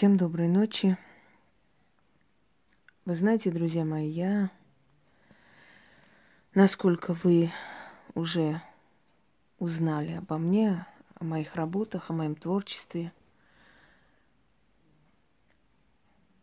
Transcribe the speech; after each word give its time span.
Всем 0.00 0.16
доброй 0.16 0.48
ночи. 0.48 0.96
Вы 3.04 3.14
знаете, 3.14 3.50
друзья 3.50 3.84
мои, 3.84 4.08
я, 4.08 4.50
насколько 6.54 7.12
вы 7.12 7.52
уже 8.14 8.62
узнали 9.58 10.12
обо 10.12 10.38
мне, 10.38 10.86
о 11.16 11.24
моих 11.24 11.54
работах, 11.54 12.08
о 12.08 12.14
моем 12.14 12.34
творчестве, 12.34 13.12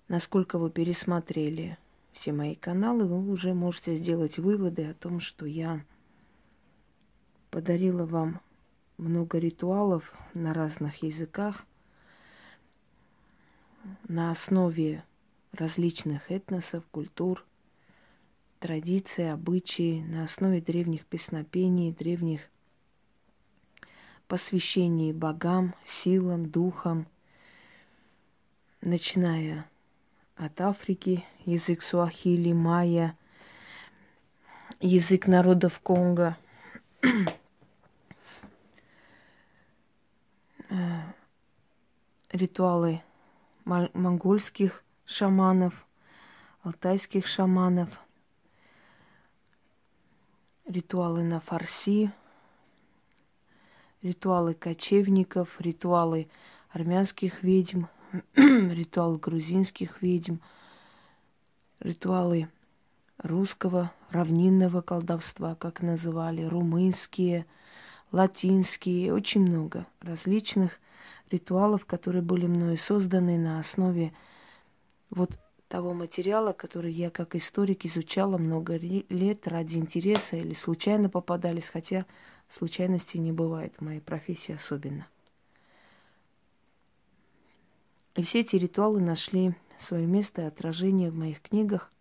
насколько 0.07 0.59
вы 0.59 0.69
пересмотрели 0.69 1.79
все 2.13 2.33
мои 2.33 2.53
каналы, 2.53 3.05
вы 3.05 3.27
уже 3.27 3.55
можете 3.55 3.95
сделать 3.95 4.37
выводы 4.37 4.85
о 4.85 4.93
том, 4.93 5.19
что 5.19 5.47
я 5.47 5.83
подарила 7.49 8.05
вам 8.05 8.39
много 8.99 9.39
ритуалов 9.39 10.13
на 10.35 10.53
разных 10.53 11.01
языках– 11.01 11.65
на 14.07 14.31
основе 14.31 15.03
различных 15.51 16.31
этносов, 16.31 16.85
культур, 16.91 17.45
традиций, 18.59 19.31
обычаи, 19.31 20.01
на 20.01 20.23
основе 20.23 20.61
древних 20.61 21.05
песнопений, 21.05 21.91
древних 21.91 22.41
посвящений 24.27 25.13
богам, 25.13 25.73
силам, 25.85 26.49
духам, 26.49 27.07
начиная 28.81 29.69
от 30.35 30.59
Африки, 30.61 31.23
язык 31.45 31.81
суахили, 31.81 32.53
майя, 32.53 33.17
язык 34.79 35.27
народов 35.27 35.79
Конго, 35.79 36.37
ритуалы 42.31 43.01
монгольских 43.67 44.83
шаманов, 45.05 45.85
алтайских 46.63 47.27
шаманов, 47.27 47.89
ритуалы 50.65 51.23
на 51.23 51.39
фарси, 51.39 52.11
ритуалы 54.01 54.53
кочевников, 54.53 55.59
ритуалы 55.59 56.29
армянских 56.69 57.43
ведьм, 57.43 57.85
ритуалы 58.35 59.17
грузинских 59.17 60.01
ведьм, 60.01 60.37
ритуалы 61.79 62.49
русского 63.17 63.91
равнинного 64.11 64.81
колдовства, 64.81 65.55
как 65.55 65.81
называли, 65.81 66.43
румынские, 66.43 67.45
латинские, 68.13 69.13
очень 69.13 69.41
много 69.41 69.85
различных 69.99 70.79
ритуалов, 71.31 71.85
которые 71.85 72.21
были 72.21 72.45
мною 72.45 72.77
созданы 72.77 73.37
на 73.37 73.59
основе 73.59 74.13
вот 75.09 75.31
того 75.67 75.93
материала, 75.93 76.53
который 76.53 76.91
я 76.91 77.09
как 77.09 77.35
историк 77.35 77.85
изучала 77.85 78.37
много 78.37 78.77
лет 78.77 79.47
ради 79.47 79.77
интереса 79.77 80.37
или 80.37 80.53
случайно 80.53 81.09
попадались, 81.09 81.69
хотя 81.69 82.05
случайностей 82.49 83.19
не 83.19 83.31
бывает 83.31 83.75
в 83.77 83.81
моей 83.81 83.99
профессии 83.99 84.53
особенно. 84.53 85.07
И 88.15 88.23
все 88.23 88.39
эти 88.39 88.55
ритуалы 88.55 88.99
нашли 88.99 89.53
свое 89.77 90.07
место 90.07 90.41
и 90.41 90.45
отражение 90.45 91.11
в 91.11 91.15
моих 91.15 91.41
книгах, 91.41 91.91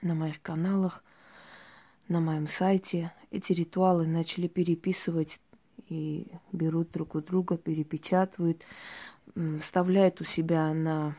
на 0.00 0.14
моих 0.14 0.40
каналах, 0.42 1.02
на 2.08 2.20
моем 2.20 2.46
сайте. 2.46 3.12
Эти 3.30 3.52
ритуалы 3.52 4.06
начали 4.06 4.46
переписывать 4.46 5.40
и 5.90 6.26
берут 6.52 6.90
друг 6.92 7.14
у 7.14 7.20
друга, 7.20 7.56
перепечатывают, 7.58 8.62
вставляют 9.60 10.20
у 10.20 10.24
себя 10.24 10.72
на 10.72 11.16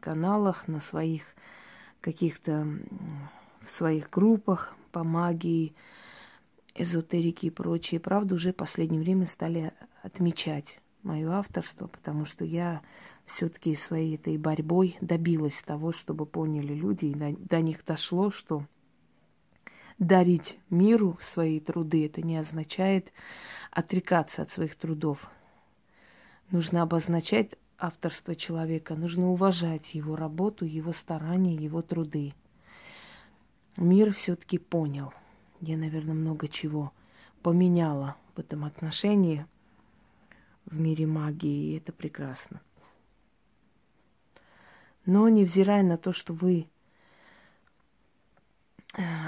каналах, 0.00 0.68
на 0.68 0.80
своих 0.80 1.22
каких-то 2.00 2.66
в 3.66 3.70
своих 3.70 4.08
группах 4.10 4.74
по 4.92 5.04
магии, 5.04 5.74
эзотерики 6.74 7.46
и 7.46 7.50
прочее. 7.50 8.00
Правда, 8.00 8.34
уже 8.34 8.52
в 8.52 8.56
последнее 8.56 9.00
время 9.00 9.26
стали 9.26 9.72
отмечать 10.02 10.80
мое 11.02 11.30
авторство, 11.30 11.86
потому 11.86 12.24
что 12.24 12.44
я 12.44 12.82
все-таки 13.26 13.74
своей 13.74 14.14
этой 14.14 14.38
борьбой 14.38 14.96
добилась 15.00 15.60
того, 15.64 15.92
чтобы 15.92 16.24
поняли 16.26 16.72
люди, 16.72 17.06
и 17.06 17.14
до, 17.14 17.34
до 17.38 17.60
них 17.60 17.84
дошло, 17.84 18.30
что 18.30 18.64
дарить 19.98 20.58
миру 20.70 21.18
свои 21.22 21.60
труды, 21.60 22.06
это 22.06 22.22
не 22.22 22.36
означает 22.36 23.12
отрекаться 23.70 24.42
от 24.42 24.50
своих 24.50 24.76
трудов. 24.76 25.30
Нужно 26.50 26.82
обозначать 26.82 27.50
авторство 27.78 28.34
человека, 28.34 28.94
нужно 28.94 29.30
уважать 29.30 29.94
его 29.94 30.16
работу, 30.16 30.64
его 30.64 30.92
старания, 30.92 31.54
его 31.54 31.82
труды. 31.82 32.34
Мир 33.76 34.12
все-таки 34.12 34.58
понял. 34.58 35.12
Я, 35.60 35.76
наверное, 35.76 36.14
много 36.14 36.48
чего 36.48 36.92
поменяла 37.42 38.16
в 38.34 38.40
этом 38.40 38.64
отношении 38.64 39.46
в 40.66 40.78
мире 40.78 41.06
магии, 41.06 41.72
и 41.72 41.78
это 41.78 41.92
прекрасно. 41.92 42.60
Но 45.06 45.28
невзирая 45.28 45.82
на 45.82 45.96
то, 45.96 46.12
что 46.12 46.34
вы 46.34 46.68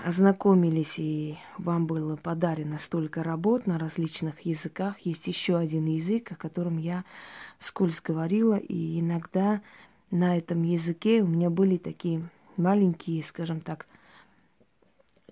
ознакомились 0.04 0.98
и 0.98 1.38
вам 1.59 1.87
было 1.87 2.16
подарено 2.16 2.78
столько 2.78 3.22
работ 3.22 3.66
на 3.66 3.78
различных 3.78 4.41
языках, 4.43 4.98
есть 5.00 5.26
еще 5.26 5.56
один 5.56 5.87
язык, 5.87 6.32
о 6.32 6.37
котором 6.37 6.78
я 6.78 7.04
вскользь 7.59 8.00
говорила, 8.00 8.56
и 8.56 9.00
иногда 9.00 9.60
на 10.10 10.37
этом 10.37 10.62
языке 10.62 11.22
у 11.22 11.26
меня 11.26 11.50
были 11.50 11.76
такие 11.76 12.28
маленькие, 12.56 13.22
скажем 13.22 13.60
так, 13.60 13.87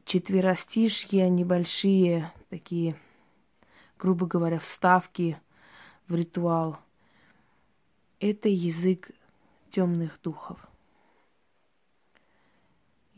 четверостишья, 0.04 1.28
небольшие 1.28 2.32
такие, 2.48 2.96
грубо 3.98 4.26
говоря, 4.26 4.58
вставки 4.58 5.38
в 6.06 6.14
ритуал. 6.14 6.78
Это 8.20 8.48
язык 8.48 9.10
темных 9.70 10.18
духов. 10.22 10.67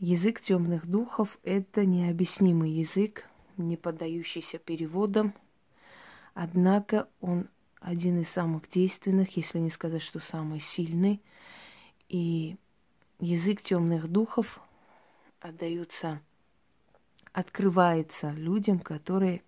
Язык 0.01 0.41
темных 0.41 0.87
духов– 0.87 1.37
это 1.43 1.85
необъяснимый 1.85 2.71
язык, 2.71 3.27
не 3.57 3.77
поддающийся 3.77 4.57
переводам. 4.57 5.35
Однако 6.33 7.07
он 7.19 7.47
один 7.79 8.19
из 8.19 8.27
самых 8.29 8.67
действенных, 8.67 9.37
если 9.37 9.59
не 9.59 9.69
сказать, 9.69 10.01
что 10.01 10.17
самый 10.17 10.59
сильный. 10.59 11.21
И 12.09 12.57
язык 13.19 13.61
темных 13.61 14.07
духов 14.07 14.59
отдается, 15.39 16.19
открывается 17.31 18.31
людям, 18.31 18.79
которые 18.79 19.43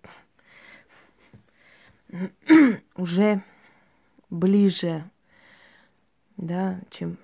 уже 2.94 3.42
ближе, 4.30 5.10
да, 6.36 6.80
чем 6.90 7.18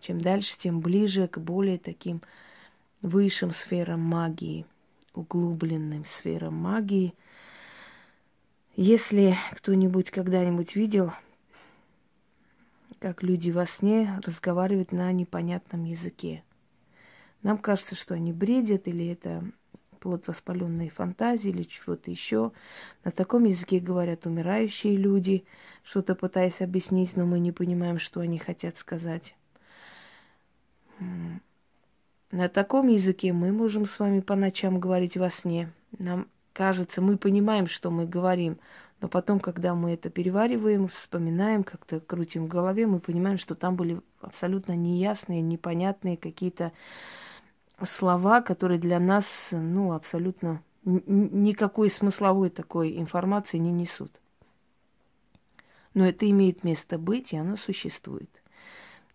чем 0.00 0.20
дальше, 0.20 0.56
тем 0.58 0.80
ближе 0.80 1.28
к 1.28 1.38
более 1.38 1.78
таким 1.78 2.22
высшим 3.02 3.52
сферам 3.52 4.00
магии, 4.00 4.66
углубленным 5.14 6.04
сферам 6.04 6.54
магии. 6.54 7.14
Если 8.76 9.36
кто-нибудь 9.52 10.10
когда-нибудь 10.10 10.76
видел, 10.76 11.12
как 12.98 13.22
люди 13.22 13.50
во 13.50 13.66
сне 13.66 14.20
разговаривают 14.24 14.92
на 14.92 15.12
непонятном 15.12 15.84
языке, 15.84 16.42
нам 17.42 17.58
кажется, 17.58 17.94
что 17.94 18.14
они 18.14 18.32
бредят, 18.32 18.88
или 18.88 19.06
это 19.06 19.44
плод 19.98 20.26
воспаленной 20.26 20.88
фантазии, 20.88 21.50
или 21.50 21.64
чего-то 21.64 22.10
еще. 22.10 22.52
На 23.04 23.10
таком 23.10 23.44
языке 23.44 23.78
говорят 23.78 24.26
умирающие 24.26 24.96
люди, 24.96 25.44
что-то 25.82 26.14
пытаясь 26.14 26.60
объяснить, 26.60 27.16
но 27.16 27.26
мы 27.26 27.38
не 27.38 27.52
понимаем, 27.52 27.98
что 27.98 28.20
они 28.20 28.38
хотят 28.38 28.76
сказать. 28.76 29.36
На 32.30 32.48
таком 32.48 32.88
языке 32.88 33.32
мы 33.32 33.52
можем 33.52 33.86
с 33.86 33.98
вами 33.98 34.20
по 34.20 34.34
ночам 34.34 34.80
говорить 34.80 35.16
во 35.16 35.30
сне. 35.30 35.72
Нам 35.98 36.28
кажется, 36.52 37.00
мы 37.00 37.16
понимаем, 37.16 37.68
что 37.68 37.90
мы 37.90 38.06
говорим, 38.06 38.58
но 39.00 39.08
потом, 39.08 39.38
когда 39.38 39.74
мы 39.74 39.92
это 39.92 40.10
перевариваем, 40.10 40.88
вспоминаем, 40.88 41.62
как-то 41.62 42.00
крутим 42.00 42.46
в 42.46 42.48
голове, 42.48 42.86
мы 42.86 42.98
понимаем, 42.98 43.38
что 43.38 43.54
там 43.54 43.76
были 43.76 44.00
абсолютно 44.20 44.72
неясные, 44.72 45.40
непонятные 45.40 46.16
какие-то 46.16 46.72
слова, 47.88 48.42
которые 48.42 48.80
для 48.80 48.98
нас, 48.98 49.48
ну, 49.52 49.92
абсолютно 49.92 50.62
никакой 50.84 51.90
смысловой 51.90 52.50
такой 52.50 52.98
информации 52.98 53.58
не 53.58 53.70
несут. 53.70 54.10
Но 55.94 56.06
это 56.06 56.28
имеет 56.28 56.64
место 56.64 56.98
быть, 56.98 57.32
и 57.32 57.36
оно 57.36 57.56
существует. 57.56 58.30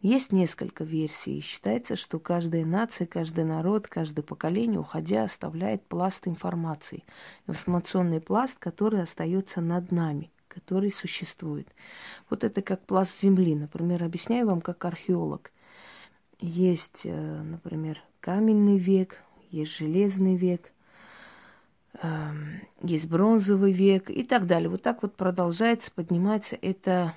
Есть 0.04 0.34
несколько 0.34 0.84
версий. 0.84 1.40
Считается, 1.40 1.96
что 1.96 2.20
каждая 2.20 2.66
нация, 2.66 3.08
каждый 3.08 3.46
народ, 3.46 3.88
каждое 3.88 4.22
поколение, 4.22 4.78
уходя, 4.78 5.24
оставляет 5.24 5.82
пласт 5.84 6.28
информации. 6.28 7.06
Информационный 7.48 8.20
пласт, 8.20 8.58
который 8.60 9.02
остается 9.02 9.62
над 9.62 9.94
нами, 9.94 10.30
который 10.50 10.92
существует. 10.92 11.70
Вот 12.30 12.44
это 12.44 12.62
как 12.62 12.86
пласт 12.86 13.18
земли. 13.22 13.56
Например, 13.56 14.04
объясняю 14.04 14.46
вам 14.46 14.60
как 14.60 14.84
археолог. 14.84 15.54
Есть, 16.42 17.04
э, 17.06 17.42
например, 17.42 18.04
каменный 18.20 18.78
век, 18.78 19.24
есть 19.52 19.78
железный 19.78 20.36
век, 20.36 20.74
эм, 22.02 22.60
есть 22.82 23.08
бронзовый 23.08 23.72
век 23.72 24.10
и 24.10 24.24
так 24.24 24.48
далее. 24.48 24.68
Вот 24.68 24.82
так 24.82 25.02
вот 25.02 25.16
продолжается, 25.16 25.92
поднимается 25.96 26.58
это 26.62 27.16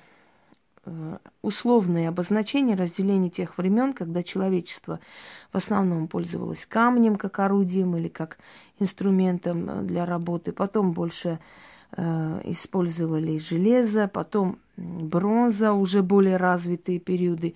условные 1.41 2.09
обозначения 2.09 2.75
разделения 2.75 3.29
тех 3.29 3.57
времен, 3.57 3.93
когда 3.93 4.23
человечество 4.23 4.99
в 5.51 5.57
основном 5.57 6.07
пользовалось 6.07 6.65
камнем 6.65 7.15
как 7.15 7.39
орудием 7.39 7.95
или 7.95 8.07
как 8.07 8.37
инструментом 8.79 9.69
э, 9.69 9.81
для 9.83 10.05
работы, 10.05 10.51
потом 10.51 10.91
больше 10.91 11.39
э, 11.95 12.41
использовали 12.45 13.37
железо, 13.37 14.07
потом 14.07 14.59
бронза, 14.75 15.73
уже 15.73 16.03
более 16.03 16.37
развитые 16.37 16.99
периоды. 16.99 17.55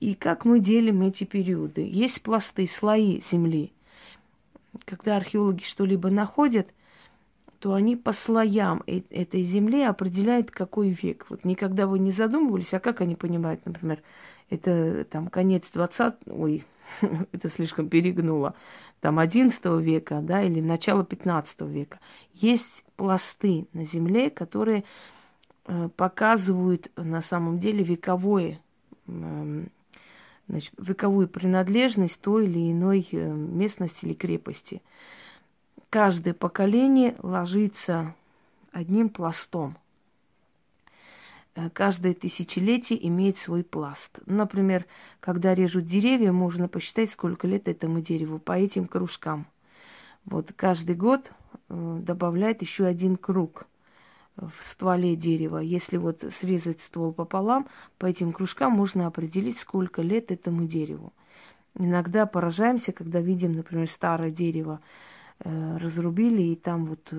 И 0.00 0.14
как 0.14 0.44
мы 0.44 0.60
делим 0.60 1.02
эти 1.02 1.24
периоды? 1.24 1.88
Есть 1.88 2.22
пласты, 2.22 2.66
слои 2.66 3.20
земли. 3.30 3.72
Когда 4.84 5.16
археологи 5.16 5.62
что-либо 5.62 6.10
находят, 6.10 6.68
то 7.58 7.74
они 7.74 7.96
по 7.96 8.12
слоям 8.12 8.82
э, 8.86 9.00
этой 9.10 9.42
земли 9.42 9.82
определяют, 9.82 10.50
какой 10.50 10.90
век. 10.90 11.26
Вот 11.28 11.44
никогда 11.44 11.86
вы 11.86 11.98
не 11.98 12.12
задумывались, 12.12 12.72
а 12.72 12.80
как 12.80 13.00
они 13.00 13.16
понимают, 13.16 13.64
например, 13.64 14.00
это 14.50 15.04
там 15.04 15.28
конец 15.28 15.70
20 15.70 16.14
ой, 16.26 16.64
это 17.32 17.48
слишком 17.48 17.88
перегнуло, 17.88 18.54
там 19.00 19.18
11 19.18 19.64
века, 19.80 20.20
да, 20.22 20.42
или 20.42 20.60
начало 20.60 21.04
15 21.04 21.60
века. 21.62 22.00
Есть 22.34 22.84
пласты 22.96 23.66
на 23.72 23.84
земле, 23.84 24.30
которые 24.30 24.84
э, 25.66 25.88
показывают 25.96 26.90
на 26.96 27.20
самом 27.20 27.58
деле 27.58 27.82
вековое 27.84 28.60
э, 29.06 29.66
значит, 30.48 30.72
вековую 30.78 31.28
принадлежность 31.28 32.20
той 32.20 32.46
или 32.46 32.72
иной 32.72 33.06
э, 33.12 33.16
местности 33.16 34.04
или 34.04 34.14
крепости. 34.14 34.82
Каждое 35.90 36.34
поколение 36.34 37.16
ложится 37.22 38.14
одним 38.72 39.08
пластом. 39.08 39.76
Э, 41.54 41.70
каждое 41.70 42.14
тысячелетие 42.14 43.06
имеет 43.08 43.38
свой 43.38 43.64
пласт. 43.64 44.18
Например, 44.26 44.84
когда 45.20 45.54
режут 45.54 45.86
деревья, 45.86 46.32
можно 46.32 46.68
посчитать, 46.68 47.10
сколько 47.10 47.46
лет 47.46 47.68
этому 47.68 48.00
дереву 48.00 48.38
по 48.38 48.52
этим 48.52 48.86
кружкам. 48.86 49.46
Вот 50.24 50.52
каждый 50.54 50.94
год 50.94 51.30
э, 51.68 51.98
добавляет 52.02 52.62
еще 52.62 52.84
один 52.84 53.16
круг– 53.16 53.66
в 54.40 54.52
стволе 54.70 55.16
дерева. 55.16 55.58
Если 55.58 55.96
вот 55.96 56.24
срезать 56.32 56.80
ствол 56.80 57.12
пополам, 57.12 57.66
по 57.98 58.06
этим 58.06 58.32
кружкам 58.32 58.72
можно 58.72 59.06
определить, 59.06 59.58
сколько 59.58 60.02
лет 60.02 60.30
этому 60.30 60.64
дереву. 60.64 61.12
Иногда 61.74 62.26
поражаемся, 62.26 62.92
когда 62.92 63.20
видим, 63.20 63.52
например, 63.52 63.90
старое 63.90 64.30
дерево 64.30 64.80
разрубили, 65.44 66.42
и 66.42 66.56
там 66.56 66.86
вот 66.86 67.12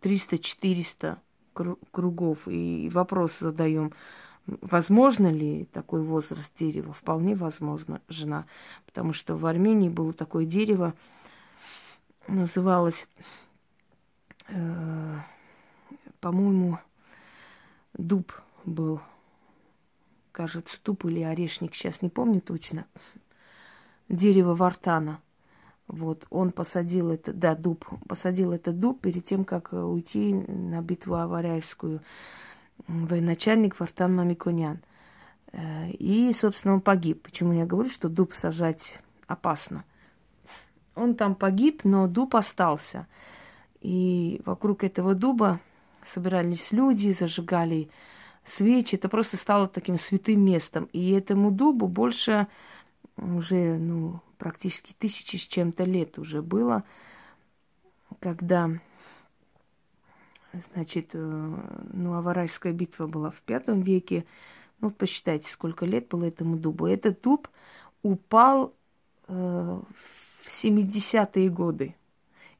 300-400 0.00 1.18
э, 1.56 1.74
кругов. 1.90 2.48
И 2.48 2.88
вопрос 2.92 3.38
задаем, 3.38 3.92
возможно 4.46 5.30
ли 5.30 5.64
такой 5.66 6.02
возраст 6.02 6.50
дерева? 6.58 6.92
Вполне 6.92 7.34
возможно, 7.34 8.00
жена. 8.08 8.46
Потому 8.84 9.12
что 9.12 9.36
в 9.36 9.46
Армении 9.46 9.88
было 9.88 10.12
такое 10.12 10.46
дерево, 10.46 10.94
называлось... 12.28 13.08
Э, 14.48 15.18
по-моему, 16.20 16.78
дуб 17.94 18.32
был. 18.64 19.00
Кажется, 20.32 20.78
дуб 20.84 21.04
или 21.04 21.22
орешник, 21.22 21.74
сейчас 21.74 22.02
не 22.02 22.08
помню 22.08 22.40
точно. 22.40 22.86
Дерево 24.08 24.54
вартана. 24.54 25.20
Вот, 25.88 26.26
он 26.30 26.50
посадил 26.50 27.10
это, 27.10 27.32
да, 27.32 27.54
дуб, 27.54 27.84
посадил 28.08 28.52
этот 28.52 28.80
дуб 28.80 29.00
перед 29.00 29.24
тем, 29.24 29.44
как 29.44 29.72
уйти 29.72 30.34
на 30.34 30.82
битву 30.82 31.14
Аваряевскую. 31.14 32.00
Военачальник 32.88 33.78
Вартан 33.78 34.14
Мамиконян. 34.16 34.80
Э, 35.52 35.90
и, 35.90 36.32
собственно, 36.32 36.74
он 36.74 36.80
погиб. 36.80 37.22
Почему 37.22 37.52
я 37.52 37.66
говорю, 37.66 37.88
что 37.88 38.08
дуб 38.08 38.32
сажать 38.32 39.00
опасно? 39.26 39.84
Он 40.94 41.14
там 41.14 41.34
погиб, 41.34 41.82
но 41.84 42.08
дуб 42.08 42.34
остался. 42.34 43.06
И 43.80 44.42
вокруг 44.44 44.82
этого 44.82 45.14
дуба 45.14 45.60
собирались 46.04 46.72
люди, 46.72 47.16
зажигали 47.18 47.90
свечи. 48.44 48.96
Это 48.96 49.08
просто 49.08 49.36
стало 49.36 49.68
таким 49.68 49.98
святым 49.98 50.44
местом. 50.44 50.88
И 50.92 51.10
этому 51.12 51.50
дубу 51.50 51.86
больше 51.86 52.48
уже, 53.16 53.78
ну, 53.78 54.20
практически 54.38 54.94
тысячи 54.98 55.36
с 55.36 55.46
чем-то 55.46 55.84
лет 55.84 56.18
уже 56.18 56.42
было, 56.42 56.84
когда, 58.20 58.70
значит, 60.74 61.10
э, 61.14 61.18
ну, 61.18 62.14
Аварайская 62.14 62.72
битва 62.72 63.06
была 63.06 63.30
в 63.30 63.40
пятом 63.40 63.80
веке. 63.82 64.24
Ну, 64.80 64.90
посчитайте, 64.90 65.50
сколько 65.50 65.86
лет 65.86 66.08
было 66.08 66.24
этому 66.24 66.56
дубу. 66.56 66.86
Этот 66.86 67.22
дуб 67.22 67.48
упал 68.02 68.74
э, 69.28 69.32
в 69.32 70.64
70-е 70.64 71.48
годы. 71.48 71.94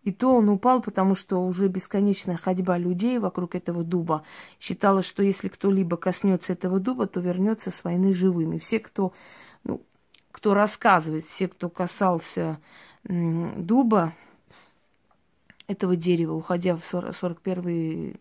И 0.06 0.12
то 0.12 0.36
он 0.36 0.48
упал, 0.48 0.80
потому 0.80 1.16
что 1.16 1.44
уже 1.44 1.66
бесконечная 1.66 2.36
ходьба 2.36 2.78
людей 2.78 3.18
вокруг 3.18 3.56
этого 3.56 3.82
дуба 3.82 4.22
считала, 4.60 5.02
что 5.02 5.20
если 5.20 5.48
кто-либо 5.48 5.96
коснется 5.96 6.52
этого 6.52 6.78
дуба, 6.78 7.08
то 7.08 7.18
вернется 7.18 7.72
с 7.72 7.82
войны 7.82 8.14
живыми. 8.14 8.58
Все, 8.58 8.78
кто, 8.78 9.12
кто 10.36 10.52
рассказывает, 10.52 11.24
все, 11.24 11.48
кто 11.48 11.70
касался 11.70 12.58
дуба, 13.04 14.12
этого 15.66 15.96
дерева, 15.96 16.34
уходя 16.34 16.76
в 16.76 16.84
41 16.84 18.18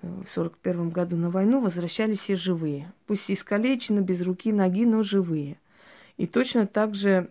в 0.00 0.26
41 0.32 0.90
году 0.90 1.16
на 1.16 1.30
войну, 1.30 1.60
возвращались 1.60 2.20
все 2.20 2.36
живые. 2.36 2.92
Пусть 3.08 3.28
искалечены, 3.28 4.00
без 4.00 4.22
руки, 4.22 4.52
ноги, 4.52 4.86
но 4.86 5.02
живые. 5.02 5.56
И 6.16 6.28
точно 6.28 6.68
так 6.68 6.94
же 6.94 7.28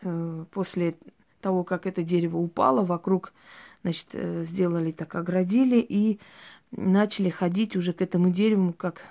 э, 0.00 0.44
после 0.50 0.96
того, 1.42 1.64
как 1.64 1.86
это 1.86 2.02
дерево 2.02 2.38
упало, 2.38 2.82
вокруг, 2.82 3.34
значит, 3.82 4.08
э, 4.14 4.44
сделали 4.46 4.90
так, 4.90 5.14
оградили 5.14 5.78
и 5.78 6.18
начали 6.72 7.28
ходить 7.28 7.76
уже 7.76 7.92
к 7.92 8.00
этому 8.00 8.30
дереву 8.30 8.72
как 8.72 9.02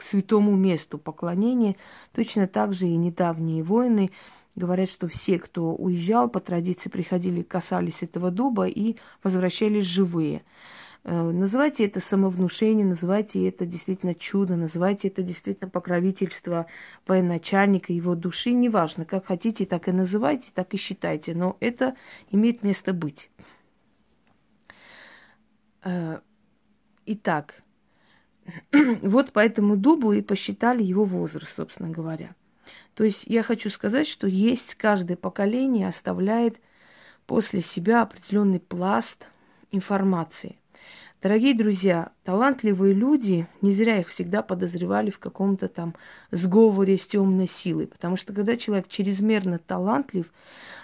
к 0.00 0.02
святому 0.02 0.56
месту 0.56 0.96
поклонения. 0.96 1.76
Точно 2.12 2.46
так 2.46 2.72
же 2.72 2.86
и 2.86 2.96
недавние 2.96 3.62
войны 3.62 4.10
говорят, 4.56 4.88
что 4.88 5.08
все, 5.08 5.38
кто 5.38 5.74
уезжал, 5.74 6.30
по 6.30 6.40
традиции 6.40 6.88
приходили, 6.88 7.42
касались 7.42 8.02
этого 8.02 8.30
дуба 8.30 8.66
и 8.66 8.96
возвращались 9.22 9.84
живые. 9.84 10.42
Э, 11.04 11.30
называйте 11.30 11.84
это 11.84 12.00
самовнушение, 12.00 12.86
называйте 12.86 13.46
это 13.46 13.66
действительно 13.66 14.14
чудо, 14.14 14.56
называйте 14.56 15.08
это 15.08 15.20
действительно 15.20 15.68
покровительство 15.68 16.64
военачальника, 17.06 17.92
его 17.92 18.14
души, 18.14 18.52
неважно, 18.52 19.04
как 19.04 19.26
хотите, 19.26 19.66
так 19.66 19.86
и 19.86 19.92
называйте, 19.92 20.50
так 20.54 20.72
и 20.72 20.78
считайте, 20.78 21.34
но 21.34 21.58
это 21.60 21.94
имеет 22.30 22.62
место 22.62 22.94
быть. 22.94 23.30
Э, 25.84 26.20
итак, 27.04 27.62
вот 29.02 29.32
по 29.32 29.40
этому 29.40 29.76
дубу 29.76 30.12
и 30.12 30.22
посчитали 30.22 30.82
его 30.82 31.04
возраст, 31.04 31.56
собственно 31.56 31.90
говоря. 31.90 32.34
То 32.94 33.04
есть 33.04 33.24
я 33.26 33.42
хочу 33.42 33.70
сказать, 33.70 34.06
что 34.06 34.26
есть 34.26 34.74
каждое 34.74 35.16
поколение 35.16 35.88
оставляет 35.88 36.60
после 37.26 37.62
себя 37.62 38.02
определенный 38.02 38.60
пласт 38.60 39.26
информации. 39.72 40.59
Дорогие 41.22 41.54
друзья, 41.54 42.12
талантливые 42.24 42.94
люди, 42.94 43.46
не 43.60 43.72
зря 43.72 44.00
их 44.00 44.08
всегда 44.08 44.40
подозревали 44.40 45.10
в 45.10 45.18
каком-то 45.18 45.68
там 45.68 45.94
сговоре 46.30 46.96
с 46.96 47.06
темной 47.06 47.46
силой. 47.46 47.88
Потому 47.88 48.16
что 48.16 48.32
когда 48.32 48.56
человек 48.56 48.88
чрезмерно 48.88 49.58
талантлив, 49.58 50.32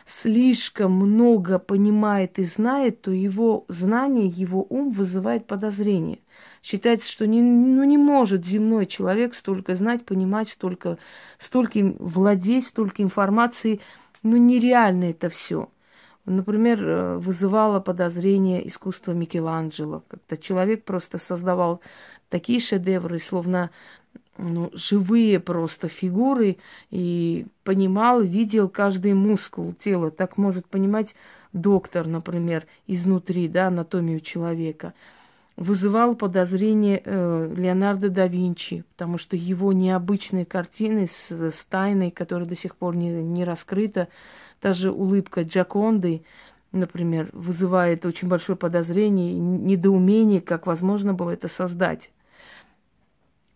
слишком 0.07 0.93
много 0.93 1.59
понимает 1.59 2.39
и 2.39 2.45
знает, 2.45 3.01
то 3.01 3.13
его 3.13 3.65
знание, 3.69 4.29
его 4.29 4.67
ум 4.69 4.91
вызывает 4.91 5.47
подозрение. 5.47 6.19
Считается, 6.63 7.11
что 7.11 7.27
не, 7.27 7.41
ну, 7.41 7.83
не 7.85 7.97
может 7.97 8.45
земной 8.45 8.85
человек 8.85 9.35
столько 9.35 9.75
знать, 9.75 10.05
понимать, 10.05 10.51
столько, 10.51 10.99
столько 11.39 11.79
владеть, 11.99 12.67
столько 12.67 13.03
информации. 13.03 13.81
Ну, 14.23 14.37
нереально 14.37 15.05
это 15.05 15.31
все. 15.31 15.71
Например, 16.27 16.83
э, 16.83 17.17
вызывало 17.19 17.79
подозрение 17.79 18.67
искусство 18.67 19.13
Микеланджело. 19.13 20.03
Как-то 20.09 20.37
человек 20.37 20.85
просто 20.85 21.19
создавал 21.19 21.81
такие 22.29 22.59
шедевры, 22.59 23.21
словно 23.21 23.71
ну, 24.37 24.71
живые 24.75 25.39
просто 25.39 25.87
фигуры, 25.87 26.57
и 26.91 27.47
понимал, 27.63 28.21
видел 28.23 28.69
каждый 28.69 29.15
мускул 29.15 29.73
тела. 29.73 30.11
Так 30.11 30.37
может 30.37 30.67
понимать 30.67 31.15
доктор, 31.53 32.09
например, 32.09 32.67
изнутри, 32.89 33.49
да, 33.49 33.69
анатомию 33.69 34.21
человека. 34.21 34.95
вызывал 35.57 36.17
подозрение 36.17 37.01
э, 37.05 37.55
Леонардо 37.57 38.11
да 38.11 38.27
Винчи, 38.27 38.85
потому 38.91 39.17
что 39.17 39.37
его 39.37 39.73
необычные 39.73 40.45
картины 40.45 41.09
с, 41.09 41.31
с 41.31 41.65
тайной, 41.71 42.11
которая 42.11 42.49
до 42.49 42.57
сих 42.57 42.75
пор 42.77 42.97
не, 42.97 43.11
не 43.23 43.45
раскрыта, 43.45 44.09
даже 44.63 44.91
улыбка 44.91 45.43
Джаконды, 45.43 46.23
например, 46.73 47.31
вызывает 47.33 48.07
очень 48.07 48.29
большое 48.29 48.57
подозрение 48.57 49.33
и 49.33 49.39
недоумение, 49.39 50.41
как 50.41 50.67
возможно 50.67 51.15
было 51.15 51.31
это 51.31 51.49
создать. 51.49 52.11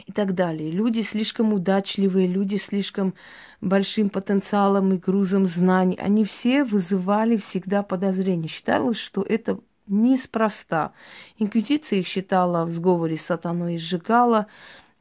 И 0.06 0.12
так 0.12 0.34
далее. 0.34 0.70
Люди 0.70 1.02
слишком 1.02 1.52
удачливые, 1.52 2.26
люди 2.26 2.56
слишком 2.56 3.14
большим 3.60 4.08
потенциалом 4.08 4.92
и 4.92 4.98
грузом 4.98 5.46
знаний, 5.46 5.96
они 6.00 6.24
все 6.24 6.64
вызывали 6.64 7.36
всегда 7.36 7.82
подозрения. 7.82 8.48
Считалось, 8.48 8.96
что 8.96 9.22
это 9.22 9.60
неспроста. 9.86 10.92
Инквизиция 11.38 12.00
их 12.00 12.06
считала 12.06 12.64
в 12.64 12.70
сговоре 12.70 13.16
с 13.16 13.26
сатаной 13.26 13.74
и 13.74 13.78
сжигала. 13.78 14.46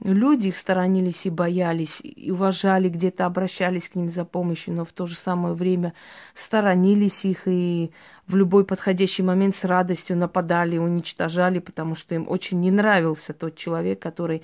Люди 0.01 0.47
их 0.47 0.57
сторонились 0.57 1.25
и 1.25 1.29
боялись, 1.29 1.99
и 2.01 2.31
уважали, 2.31 2.87
где-то 2.87 3.25
обращались 3.25 3.89
к 3.89 3.95
ним 3.95 4.09
за 4.09 4.23
помощью, 4.23 4.73
но 4.73 4.85
в 4.85 4.93
то 4.93 5.05
же 5.05 5.15
самое 5.15 5.53
время 5.53 5.93
сторонились 6.35 7.25
их 7.25 7.47
и 7.47 7.91
в 8.25 8.35
любой 8.37 8.63
подходящий 8.63 9.23
момент 9.23 9.57
с 9.57 9.65
радостью 9.65 10.15
нападали, 10.15 10.77
уничтожали, 10.77 11.59
потому 11.59 11.95
что 11.95 12.15
им 12.15 12.29
очень 12.29 12.61
не 12.61 12.71
нравился 12.71 13.33
тот 13.33 13.57
человек, 13.57 13.99
который 13.99 14.43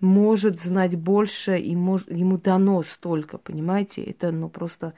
может 0.00 0.60
знать 0.60 0.94
больше, 0.96 1.58
и 1.58 1.74
мож, 1.76 2.02
ему 2.08 2.36
дано 2.36 2.82
столько, 2.82 3.38
понимаете? 3.38 4.02
Это 4.02 4.32
ну 4.32 4.50
просто 4.50 4.92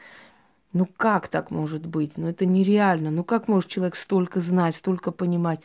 ну 0.73 0.87
как 0.97 1.29
так 1.29 1.51
может 1.51 1.87
быть? 1.87 2.17
Ну 2.17 2.29
это 2.29 2.47
нереально. 2.47 3.11
Ну 3.11 3.25
как 3.25 3.49
может 3.49 3.69
человек 3.69 3.97
столько 3.97 4.41
знать, 4.41 4.77
столько 4.77 5.11
понимать? 5.11 5.61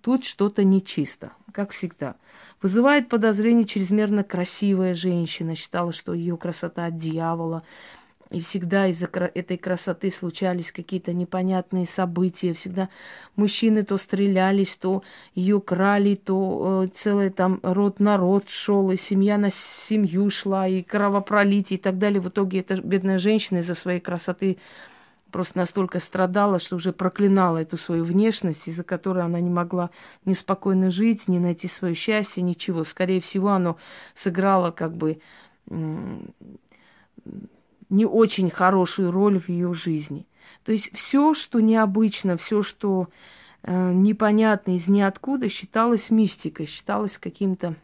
Тут 0.00 0.24
что-то 0.24 0.64
нечисто, 0.64 1.32
как 1.52 1.70
всегда. 1.72 2.16
Вызывает 2.62 3.08
подозрение 3.08 3.66
чрезмерно 3.66 4.24
красивая 4.24 4.94
женщина. 4.94 5.54
Считала, 5.54 5.92
что 5.92 6.14
ее 6.14 6.36
красота 6.36 6.86
от 6.86 6.98
дьявола. 6.98 7.64
И 8.30 8.40
всегда 8.40 8.88
из-за 8.88 9.06
этой 9.06 9.56
красоты 9.56 10.10
случались 10.10 10.72
какие-то 10.72 11.12
непонятные 11.12 11.86
события. 11.86 12.54
Всегда 12.54 12.88
мужчины 13.36 13.84
то 13.84 13.98
стрелялись, 13.98 14.76
то 14.76 15.04
ее 15.34 15.60
крали, 15.60 16.16
то 16.16 16.84
э, 16.84 16.88
целый 17.02 17.30
там 17.30 17.60
род 17.62 18.00
народ 18.00 18.48
шел, 18.48 18.90
и 18.90 18.96
семья 18.96 19.38
на 19.38 19.50
семью 19.50 20.28
шла, 20.30 20.66
и 20.66 20.82
кровопролитие 20.82 21.78
и 21.78 21.80
так 21.80 21.98
далее. 21.98 22.20
В 22.20 22.28
итоге 22.28 22.60
эта 22.60 22.80
бедная 22.80 23.20
женщина 23.20 23.58
из-за 23.58 23.76
своей 23.76 24.00
красоты 24.00 24.58
просто 25.30 25.58
настолько 25.58 26.00
страдала, 26.00 26.58
что 26.58 26.76
уже 26.76 26.92
проклинала 26.92 27.58
эту 27.58 27.76
свою 27.76 28.04
внешность, 28.04 28.66
из-за 28.66 28.82
которой 28.82 29.24
она 29.24 29.38
не 29.38 29.50
могла 29.50 29.90
ни 30.24 30.34
спокойно 30.34 30.90
жить, 30.90 31.28
ни 31.28 31.38
найти 31.38 31.68
свое 31.68 31.94
счастье, 31.94 32.42
ничего. 32.42 32.82
Скорее 32.82 33.20
всего, 33.20 33.50
оно 33.50 33.76
сыграло 34.14 34.72
как 34.72 34.96
бы 34.96 35.20
не 37.88 38.04
очень 38.06 38.50
хорошую 38.50 39.10
роль 39.10 39.38
в 39.38 39.48
ее 39.48 39.74
жизни. 39.74 40.26
То 40.64 40.72
есть 40.72 40.94
все, 40.94 41.34
что 41.34 41.60
необычно, 41.60 42.36
все, 42.36 42.62
что 42.62 43.08
э, 43.62 43.92
непонятно 43.92 44.76
из 44.76 44.88
ниоткуда, 44.88 45.48
считалось 45.48 46.10
мистикой, 46.10 46.66
считалось 46.66 47.18
каким-то 47.18 47.76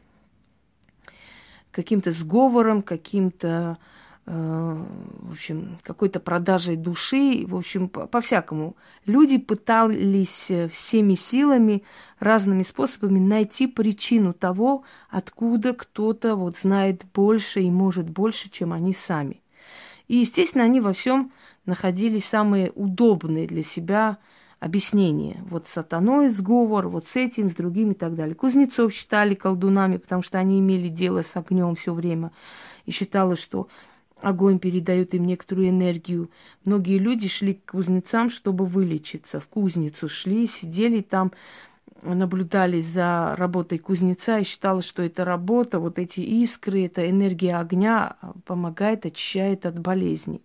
каким-то 1.73 2.13
сговором, 2.13 2.83
каким-то, 2.83 3.79
э, 4.27 4.85
в 5.21 5.33
общем, 5.33 5.79
какой-то 5.83 6.21
продажей 6.21 6.77
души, 6.77 7.45
в 7.47 7.57
общем, 7.57 7.89
по-всякому. 7.89 8.77
Люди 9.07 9.39
пытались 9.39 10.51
э, 10.51 10.69
всеми 10.69 11.15
силами, 11.15 11.83
разными 12.21 12.63
способами 12.63 13.19
найти 13.19 13.67
причину 13.67 14.35
того, 14.35 14.85
откуда 15.09 15.73
кто-то 15.73 16.37
вот 16.37 16.59
знает 16.59 17.05
больше 17.13 17.63
и 17.63 17.71
может 17.71 18.09
больше, 18.09 18.51
чем 18.51 18.73
они 18.73 18.95
сами. 18.95 19.42
И, 20.13 20.17
естественно, 20.17 20.65
они 20.65 20.79
во 20.79 20.93
всем 20.93 21.33
находили 21.65 22.19
самые 22.19 22.71
удобные 22.73 23.47
для 23.47 23.63
себя 23.63 24.19
объяснения. 24.61 25.43
Вот 25.49 25.69
сатаной 25.69 26.29
сговор, 26.29 26.89
вот 26.89 27.07
с 27.07 27.17
этим, 27.17 27.49
с 27.49 27.55
другим 27.55 27.93
и 27.93 27.95
так 27.95 28.15
далее. 28.15 28.35
Кузнецов 28.35 28.93
считали 28.93 29.35
колдунами, 29.35 29.97
потому 29.97 30.21
что 30.21 30.37
они 30.39 30.61
имели 30.61 30.89
дело 30.89 31.23
с 31.23 31.35
огнем 31.35 31.77
все 31.77 31.95
время. 31.95 32.31
И 32.85 32.91
считалось, 32.91 33.41
что 33.41 33.69
огонь 34.21 34.59
передает 34.59 35.15
им 35.15 35.25
некоторую 35.25 35.71
энергию. 35.71 36.31
Многие 36.67 36.99
люди 36.99 37.27
шли 37.29 37.55
к 37.55 37.71
кузнецам, 37.71 38.29
чтобы 38.29 38.67
вылечиться. 38.67 39.41
В 39.41 39.49
кузницу 39.49 40.11
шли, 40.11 40.47
сидели 40.47 41.01
там, 41.01 41.33
наблюдали 42.03 42.81
за 42.81 43.35
работой 43.37 43.79
кузнеца 43.79 44.39
и 44.39 44.45
считала, 44.45 44.83
что 44.83 45.03
эта 45.03 45.25
работа, 45.25 45.79
вот 45.79 45.99
эти 45.99 46.21
искры, 46.21 46.87
эта 46.87 47.09
энергия 47.09 47.57
огня 47.57 48.17
помогает, 48.45 49.07
очищает 49.07 49.67
от 49.67 49.79
болезней. 49.79 50.43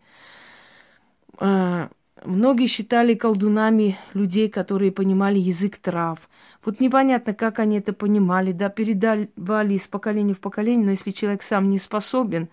А, 1.39 1.89
многие 2.23 2.67
считали 2.67 3.15
колдунами 3.15 3.97
людей, 4.13 4.49
которые 4.49 4.91
понимали 4.91 5.39
язык 5.39 5.77
трав. 5.77 6.19
Вот 6.63 6.79
непонятно, 6.79 7.33
как 7.33 7.59
они 7.59 7.79
это 7.79 7.93
понимали, 7.93 8.51
да, 8.51 8.69
передавали 8.69 9.73
из 9.73 9.87
поколения 9.87 10.33
в 10.33 10.39
поколение, 10.39 10.85
но 10.85 10.91
если 10.91 11.11
человек 11.11 11.41
сам 11.41 11.69
не 11.69 11.79
способен, 11.79 12.49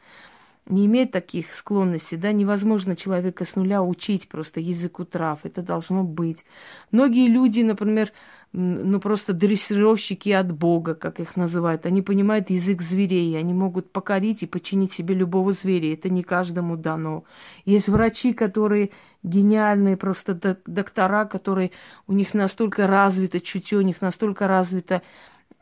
не 0.67 0.87
имеет 0.87 1.13
таких 1.13 1.53
склонностей, 1.55 2.17
да, 2.17 2.33
невозможно 2.33 2.97
человека 2.97 3.45
с 3.45 3.55
нуля 3.55 3.83
учить 3.83 4.29
просто 4.29 4.61
языку 4.61 5.05
трав, 5.05 5.41
это 5.43 5.61
должно 5.61 6.05
быть. 6.05 6.45
Многие 6.91 7.29
люди, 7.29 7.61
например, 7.61 8.13
ну 8.57 9.01
просто 9.01 9.33
дрессировщики 9.33 10.31
от 10.31 10.53
Бога, 10.53 10.95
как 10.95 11.19
их 11.19 11.35
называют. 11.35 11.87
Они 11.87 12.03
понимают 12.03 12.51
язык 12.51 12.83
зверей, 12.83 13.37
они 13.37 13.53
могут 13.53 13.91
покорить 13.91 14.45
и 14.45 14.47
починить 14.47 14.93
себе 14.93 15.17
любого 15.17 15.53
зверя. 15.53 15.93
Это 15.93 16.09
не 16.09 16.23
каждому 16.23 16.77
дано. 16.77 17.25
Есть 17.65 17.89
врачи, 17.89 18.33
которые 18.33 18.91
гениальные, 19.25 19.97
просто 19.97 20.57
доктора, 20.67 21.25
которые 21.25 21.73
у 22.07 22.13
них 22.13 22.33
настолько 22.33 22.87
развито 22.87 23.41
чутье, 23.41 23.79
у 23.79 23.83
них 23.83 24.01
настолько 24.01 24.47
развито 24.47 25.03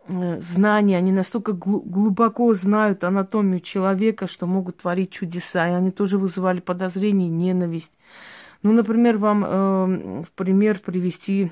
э, 0.08 0.40
знания, 0.40 0.99
они 0.99 1.12
настолько 1.12 1.52
глубоко 1.54 2.52
знают 2.52 3.04
анатомию 3.04 3.61
человека, 3.61 4.26
что 4.26 4.46
могут 4.46 4.82
творить 4.82 5.12
чудеса. 5.12 5.66
И 5.66 5.72
они 5.72 5.92
тоже 5.92 6.18
вызывали 6.18 6.61
подозрение, 6.61 7.30
ненависть. 7.30 7.92
Ну, 8.62 8.72
например, 8.72 9.16
вам 9.16 9.44
э, 9.44 10.22
в 10.25 10.32
пример 10.34 10.78
привести 10.80 11.50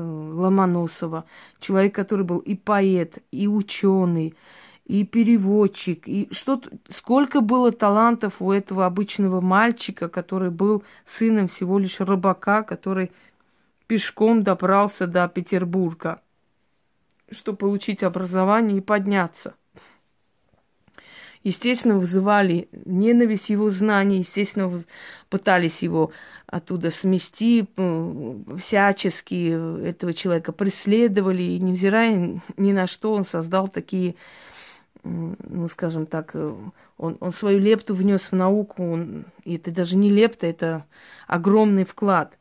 Ломоносова, 0.00 1.24
человек, 1.60 1.94
который 1.94 2.24
был 2.24 2.38
и 2.38 2.54
поэт, 2.54 3.18
и 3.30 3.48
ученый, 3.48 4.34
и 4.84 5.04
переводчик, 5.04 6.06
и 6.06 6.28
что 6.30 6.60
сколько 6.90 7.40
было 7.40 7.72
талантов 7.72 8.34
у 8.40 8.52
этого 8.52 8.86
обычного 8.86 9.40
мальчика, 9.40 10.08
который 10.08 10.50
был 10.50 10.84
сыном 11.06 11.48
всего 11.48 11.78
лишь 11.78 12.00
рыбака, 12.00 12.62
который 12.62 13.10
пешком 13.86 14.42
добрался 14.42 15.06
до 15.06 15.26
Петербурга, 15.28 16.22
чтобы 17.30 17.58
получить 17.58 18.02
образование 18.02 18.78
и 18.78 18.82
подняться– 18.82 19.54
естественно, 21.46 21.96
вызывали 21.96 22.68
ненависть 22.84 23.50
его 23.50 23.70
знаний, 23.70 24.18
естественно, 24.18 24.82
пытались 25.30 25.78
его 25.78 26.10
оттуда 26.46 26.90
смести, 26.90 27.66
всячески 28.58 29.86
этого 29.86 30.12
человека 30.12 30.50
преследовали, 30.50 31.42
и 31.44 31.60
невзирая 31.60 32.40
ни 32.56 32.72
на 32.72 32.88
что, 32.88 33.12
он 33.12 33.24
создал 33.24 33.68
такие, 33.68 34.16
ну, 35.04 35.68
скажем 35.68 36.06
так, 36.06 36.32
э, 36.34 36.54
он, 36.98 37.16
он 37.20 37.32
свою 37.32 37.60
лепту 37.60 37.94
внес 37.94 38.32
в 38.32 38.34
науку, 38.34 38.82
он, 38.82 39.26
и 39.44 39.54
это 39.54 39.70
даже 39.70 39.96
не 39.96 40.10
лепта, 40.10 40.48
это 40.48 40.84
огромный 41.28 41.84
вклад. 41.84 42.36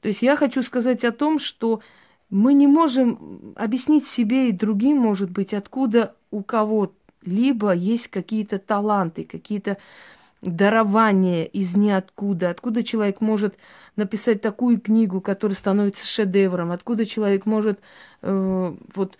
То 0.00 0.08
есть 0.08 0.22
я 0.22 0.34
хочу 0.34 0.62
сказать 0.62 1.04
о 1.04 1.12
том, 1.12 1.38
что 1.38 1.82
мы 2.30 2.52
не 2.52 2.66
можем 2.66 3.54
объяснить 3.54 4.08
себе 4.08 4.48
и 4.48 4.52
другим, 4.52 4.96
может 4.96 5.30
быть, 5.30 5.54
откуда 5.54 6.16
у 6.32 6.42
кого 6.42 6.92
либо 7.26 7.72
есть 7.72 8.08
какие-то 8.08 8.58
таланты, 8.58 9.24
какие-то 9.24 9.78
дарования 10.42 11.44
из 11.44 11.74
ниоткуда, 11.74 12.50
откуда 12.50 12.82
человек 12.82 13.20
может 13.20 13.54
написать 13.96 14.40
такую 14.42 14.80
книгу, 14.80 15.20
которая 15.20 15.56
становится 15.56 16.06
шедевром, 16.06 16.72
откуда 16.72 17.06
человек 17.06 17.46
может 17.46 17.80
э, 18.22 18.74
вот 18.94 19.16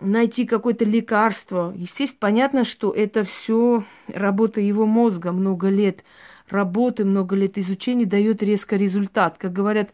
найти 0.00 0.44
какое-то 0.46 0.84
лекарство. 0.84 1.72
Естественно, 1.76 2.18
понятно, 2.20 2.64
что 2.64 2.90
это 2.92 3.24
все 3.24 3.84
работа 4.08 4.60
его 4.60 4.86
мозга, 4.86 5.32
много 5.32 5.68
лет 5.68 6.04
работы, 6.48 7.04
много 7.04 7.36
лет 7.36 7.58
изучения 7.58 8.06
дает 8.06 8.42
резко 8.42 8.76
результат. 8.76 9.36
Как 9.38 9.52
говорят, 9.52 9.90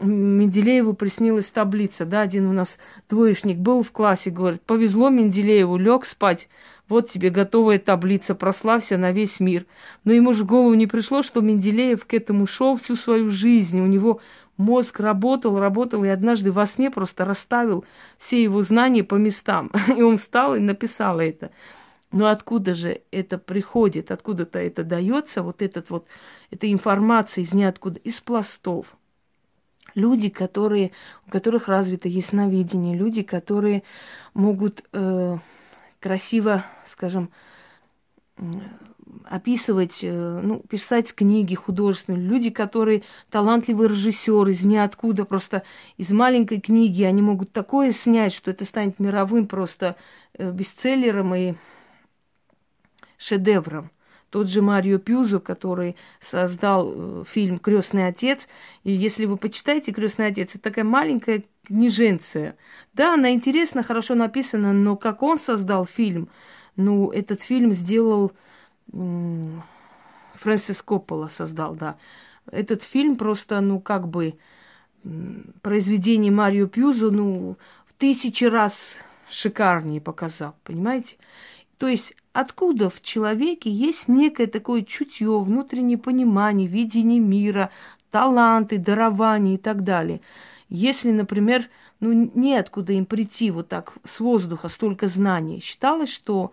Менделееву 0.00 0.92
приснилась 0.92 1.46
таблица, 1.46 2.04
да, 2.04 2.20
один 2.20 2.46
у 2.46 2.52
нас 2.52 2.76
двоечник 3.08 3.56
был 3.56 3.82
в 3.82 3.92
классе, 3.92 4.30
говорит, 4.30 4.62
повезло 4.62 5.08
Менделееву, 5.08 5.78
лег 5.78 6.04
спать, 6.04 6.48
вот 6.88 7.10
тебе 7.10 7.30
готовая 7.30 7.78
таблица, 7.78 8.34
прославься 8.34 8.98
на 8.98 9.12
весь 9.12 9.40
мир. 9.40 9.64
Но 10.04 10.12
ему 10.12 10.34
же 10.34 10.44
в 10.44 10.46
голову 10.46 10.74
не 10.74 10.86
пришло, 10.86 11.22
что 11.22 11.40
Менделеев 11.40 12.04
к 12.04 12.14
этому 12.14 12.46
шел 12.46 12.76
всю 12.76 12.94
свою 12.94 13.30
жизнь, 13.30 13.80
у 13.80 13.86
него 13.86 14.20
мозг 14.56 15.00
работал, 15.00 15.58
работал, 15.58 16.04
и 16.04 16.08
однажды 16.08 16.52
во 16.52 16.66
сне 16.66 16.90
просто 16.90 17.24
расставил 17.24 17.84
все 18.18 18.42
его 18.42 18.62
знания 18.62 19.04
по 19.04 19.14
местам. 19.14 19.70
И 19.96 20.02
он 20.02 20.16
встал 20.16 20.56
и 20.56 20.60
написал 20.60 21.20
это. 21.20 21.50
Но 22.12 22.28
откуда 22.28 22.74
же 22.74 23.02
это 23.10 23.36
приходит, 23.36 24.10
откуда-то 24.10 24.58
это 24.58 24.84
дается, 24.84 25.42
вот 25.42 25.60
этот 25.60 25.90
вот, 25.90 26.06
эта 26.50 26.70
информация 26.70 27.42
из 27.42 27.52
ниоткуда, 27.52 27.98
из 28.00 28.20
пластов. 28.20 28.96
Люди, 29.96 30.28
которые, 30.28 30.92
у 31.26 31.30
которых 31.30 31.68
развито 31.68 32.08
ясновидение, 32.08 32.94
люди, 32.94 33.22
которые 33.22 33.82
могут 34.34 34.84
э, 34.92 35.38
красиво, 36.00 36.66
скажем, 36.86 37.30
описывать, 39.24 40.00
э, 40.02 40.40
ну, 40.42 40.60
писать 40.60 41.14
книги 41.14 41.54
художественные, 41.54 42.22
люди, 42.22 42.50
которые 42.50 43.04
талантливые 43.30 43.88
режиссеры 43.88 44.52
из 44.52 44.64
ниоткуда, 44.64 45.24
просто 45.24 45.62
из 45.96 46.12
маленькой 46.12 46.60
книги, 46.60 47.02
они 47.02 47.22
могут 47.22 47.52
такое 47.52 47.92
снять, 47.92 48.34
что 48.34 48.50
это 48.50 48.66
станет 48.66 48.98
мировым 48.98 49.46
просто 49.46 49.96
э, 50.34 50.50
бестселлером 50.50 51.34
и 51.34 51.54
шедевром. 53.16 53.90
Тот 54.36 54.50
же 54.50 54.60
Марио 54.60 54.98
Пьюзо, 54.98 55.40
который 55.40 55.96
создал 56.20 56.92
э, 56.94 57.24
фильм 57.26 57.58
Крестный 57.58 58.06
отец. 58.06 58.48
И 58.84 58.92
если 58.92 59.24
вы 59.24 59.38
почитаете 59.38 59.92
Крестный 59.92 60.26
отец, 60.26 60.50
это 60.50 60.64
такая 60.64 60.84
маленькая 60.84 61.44
книженция. 61.64 62.58
Да, 62.92 63.14
она 63.14 63.32
интересна, 63.32 63.82
хорошо 63.82 64.14
написана, 64.14 64.74
но 64.74 64.94
как 64.94 65.22
он 65.22 65.38
создал 65.38 65.86
фильм, 65.86 66.28
ну, 66.76 67.10
этот 67.12 67.40
фильм 67.40 67.72
сделал 67.72 68.32
Фрэнсис 68.92 70.82
Коппола 70.82 71.28
создал, 71.28 71.74
да. 71.74 71.96
Этот 72.50 72.82
фильм 72.82 73.16
просто, 73.16 73.58
ну, 73.62 73.80
как 73.80 74.06
бы 74.06 74.34
произведение 75.62 76.30
Марио 76.30 76.66
Пьюзо, 76.66 77.10
ну, 77.10 77.56
в 77.86 77.94
тысячи 77.94 78.44
раз 78.44 78.98
шикарнее 79.30 80.02
показал, 80.02 80.56
понимаете? 80.62 81.16
То 81.78 81.88
есть 81.88 82.14
откуда 82.40 82.90
в 82.90 83.00
человеке 83.02 83.70
есть 83.70 84.08
некое 84.08 84.46
такое 84.46 84.82
чутье, 84.82 85.40
внутреннее 85.40 85.96
понимание, 85.96 86.68
видение 86.68 87.18
мира, 87.18 87.70
таланты, 88.10 88.76
дарования 88.76 89.54
и 89.54 89.58
так 89.58 89.84
далее. 89.84 90.20
Если, 90.68 91.12
например, 91.12 91.70
ну, 92.00 92.12
неоткуда 92.34 92.92
им 92.92 93.06
прийти 93.06 93.50
вот 93.50 93.68
так 93.68 93.94
с 94.04 94.20
воздуха 94.20 94.68
столько 94.68 95.08
знаний. 95.08 95.60
Считалось, 95.62 96.12
что 96.12 96.52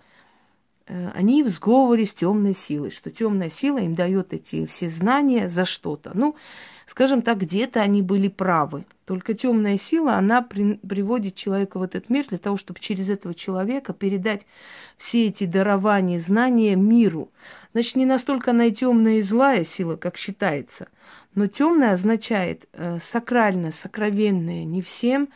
они 0.85 1.43
в 1.43 1.49
сговоре 1.49 2.05
с 2.05 2.13
темной 2.13 2.53
силой, 2.53 2.91
что 2.91 3.09
темная 3.09 3.49
сила 3.49 3.77
им 3.77 3.95
дает 3.95 4.33
эти 4.33 4.65
все 4.65 4.89
знания 4.89 5.47
за 5.47 5.65
что-то. 5.65 6.11
Ну, 6.13 6.35
скажем 6.87 7.21
так, 7.21 7.39
где-то 7.39 7.81
они 7.81 8.01
были 8.01 8.27
правы. 8.27 8.85
Только 9.05 9.33
темная 9.33 9.77
сила, 9.77 10.15
она 10.15 10.41
при, 10.41 10.75
приводит 10.75 11.35
человека 11.35 11.79
в 11.79 11.83
этот 11.83 12.09
мир 12.09 12.27
для 12.27 12.37
того, 12.37 12.57
чтобы 12.57 12.79
через 12.79 13.09
этого 13.09 13.33
человека 13.33 13.93
передать 13.93 14.45
все 14.97 15.27
эти 15.27 15.45
дарования, 15.45 16.19
знания 16.19 16.75
миру. 16.75 17.29
Значит, 17.73 17.95
не 17.95 18.05
настолько 18.05 18.51
она 18.51 18.65
и 18.65 18.71
темная 18.71 19.15
и 19.15 19.21
злая 19.21 19.63
сила, 19.63 19.95
как 19.95 20.17
считается. 20.17 20.87
Но 21.35 21.47
темная 21.47 21.93
означает 21.93 22.67
э, 22.73 22.99
сакральное, 23.03 23.71
сокровенное, 23.71 24.63
не 24.65 24.81
всем 24.81 25.23
Э, 25.23 25.31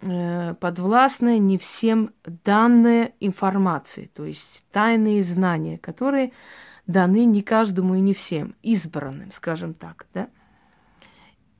подвластны 0.00 1.38
не 1.38 1.58
всем 1.58 2.12
данные 2.44 3.14
информации, 3.18 4.10
то 4.14 4.24
есть 4.24 4.64
тайные 4.70 5.24
знания, 5.24 5.76
которые 5.78 6.32
даны 6.86 7.24
не 7.24 7.42
каждому 7.42 7.96
и 7.96 8.00
не 8.00 8.14
всем, 8.14 8.54
избранным, 8.62 9.32
скажем 9.32 9.74
так, 9.74 10.06
да. 10.14 10.28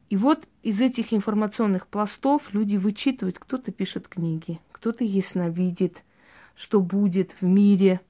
И 0.09 0.16
вот 0.16 0.47
из 0.62 0.80
этих 0.80 1.12
информационных 1.12 1.88
пластов 1.88 2.54
люди 2.54 2.76
вычитывают, 2.76 3.38
кто-то 3.38 3.73
пишет 3.73 4.09
книги, 4.09 4.61
кто-то 4.71 5.04
ясновидит, 5.04 6.04
что 6.54 6.80
будет 6.80 7.33
в 7.40 7.45
мире, 7.45 8.00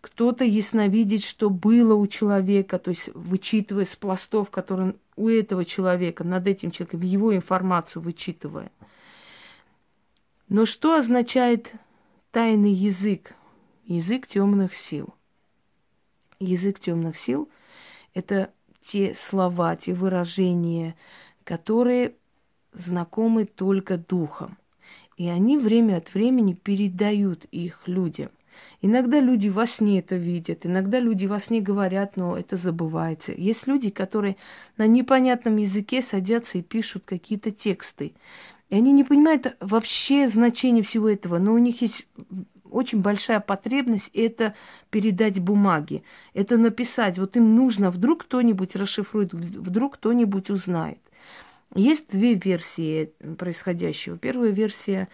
кто-то 0.00 0.44
ясновидит, 0.44 1.22
что 1.22 1.50
было 1.50 1.94
у 1.94 2.06
человека, 2.06 2.78
то 2.78 2.90
есть 2.90 3.10
вычитывая 3.14 3.84
с 3.84 3.94
пластов, 3.94 4.50
которые 4.50 4.94
у 5.14 5.28
этого 5.28 5.66
человека, 5.66 6.24
над 6.24 6.46
этим 6.48 6.70
человеком, 6.70 7.02
его 7.02 7.36
информацию 7.36 8.00
вычитывая– 8.00 8.72
но 10.50 10.66
что 10.66 10.96
означает 10.96 11.72
тайный 12.32 12.72
язык? 12.72 13.34
Язык 13.86 14.26
темных 14.26 14.74
сил. 14.76 15.14
Язык 16.40 16.80
темных 16.80 17.16
сил– 17.16 17.48
это 18.14 18.50
те 18.84 19.14
слова, 19.14 19.76
те 19.76 19.94
выражения, 19.94 20.96
которые 21.44 22.14
знакомы 22.72 23.44
только 23.44 23.96
духом. 23.96 24.58
И 25.16 25.28
они 25.28 25.56
время 25.56 25.98
от 25.98 26.14
времени 26.14 26.54
передают 26.54 27.44
их 27.52 27.86
людям. 27.86 28.30
Иногда 28.82 29.20
люди 29.20 29.48
во 29.48 29.68
сне 29.68 30.00
это 30.00 30.16
видят, 30.16 30.66
иногда 30.66 30.98
люди 30.98 31.26
во 31.26 31.38
сне 31.38 31.60
говорят, 31.60 32.16
но 32.16 32.36
это 32.36 32.56
забывается. 32.56 33.32
Есть 33.32 33.68
люди, 33.68 33.90
которые 33.90 34.36
на 34.76 34.88
непонятном 34.88 35.58
языке 35.58 36.02
садятся 36.02 36.58
и 36.58 36.62
пишут 36.62 37.04
какие-то 37.06 37.52
тексты. 37.52 38.14
И 38.70 38.76
они 38.76 38.92
не 38.92 39.04
понимают 39.04 39.56
вообще 39.60 40.28
значения 40.28 40.82
всего 40.82 41.08
этого, 41.08 41.38
но 41.38 41.52
у 41.52 41.58
них 41.58 41.82
есть 41.82 42.06
очень 42.70 43.00
большая 43.00 43.40
потребность 43.40 44.10
это 44.14 44.54
передать 44.90 45.40
бумаге, 45.40 46.02
это 46.34 46.56
написать. 46.56 47.18
Вот 47.18 47.36
им 47.36 47.56
нужно, 47.56 47.90
вдруг 47.90 48.22
кто-нибудь 48.22 48.76
расшифрует, 48.76 49.34
вдруг 49.34 49.96
кто-нибудь 49.96 50.50
узнает. 50.50 51.00
Есть 51.74 52.10
две 52.10 52.34
версии 52.34 53.12
происходящего. 53.38 54.18
Первая 54.18 54.50
версия 54.50 55.08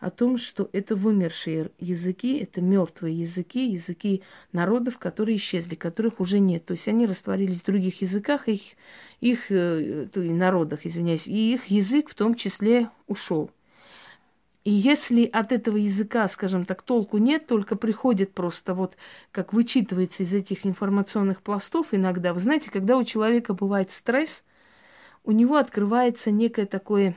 о 0.00 0.10
том, 0.10 0.38
что 0.38 0.70
это 0.72 0.96
вымершие 0.96 1.70
языки, 1.78 2.38
это 2.38 2.62
мертвые 2.62 3.20
языки, 3.20 3.72
языки 3.72 4.22
народов, 4.52 4.98
которые 4.98 5.36
исчезли, 5.36 5.74
которых 5.74 6.20
уже 6.20 6.38
нет. 6.38 6.64
То 6.64 6.72
есть 6.72 6.88
они 6.88 7.06
растворились 7.06 7.60
в 7.60 7.66
других 7.66 8.00
языках, 8.00 8.48
их, 8.48 8.62
их 9.20 9.52
э, 9.52 10.08
то 10.12 10.22
есть 10.22 10.34
народах, 10.34 10.86
извиняюсь, 10.86 11.26
и 11.26 11.54
их 11.54 11.66
язык 11.66 12.08
в 12.08 12.14
том 12.14 12.34
числе 12.34 12.88
ушел. 13.06 13.50
И 14.64 14.70
если 14.70 15.26
от 15.26 15.52
этого 15.52 15.76
языка, 15.76 16.28
скажем 16.28 16.64
так, 16.64 16.82
толку 16.82 17.18
нет, 17.18 17.46
только 17.46 17.76
приходит 17.76 18.32
просто 18.32 18.74
вот, 18.74 18.96
как 19.32 19.52
вычитывается 19.52 20.22
из 20.22 20.32
этих 20.32 20.64
информационных 20.64 21.42
пластов 21.42 21.88
иногда, 21.92 22.32
вы 22.32 22.40
знаете, 22.40 22.70
когда 22.70 22.96
у 22.96 23.04
человека 23.04 23.52
бывает 23.52 23.90
стресс, 23.90 24.44
у 25.24 25.32
него 25.32 25.56
открывается 25.56 26.30
некое 26.30 26.66
такое 26.66 27.16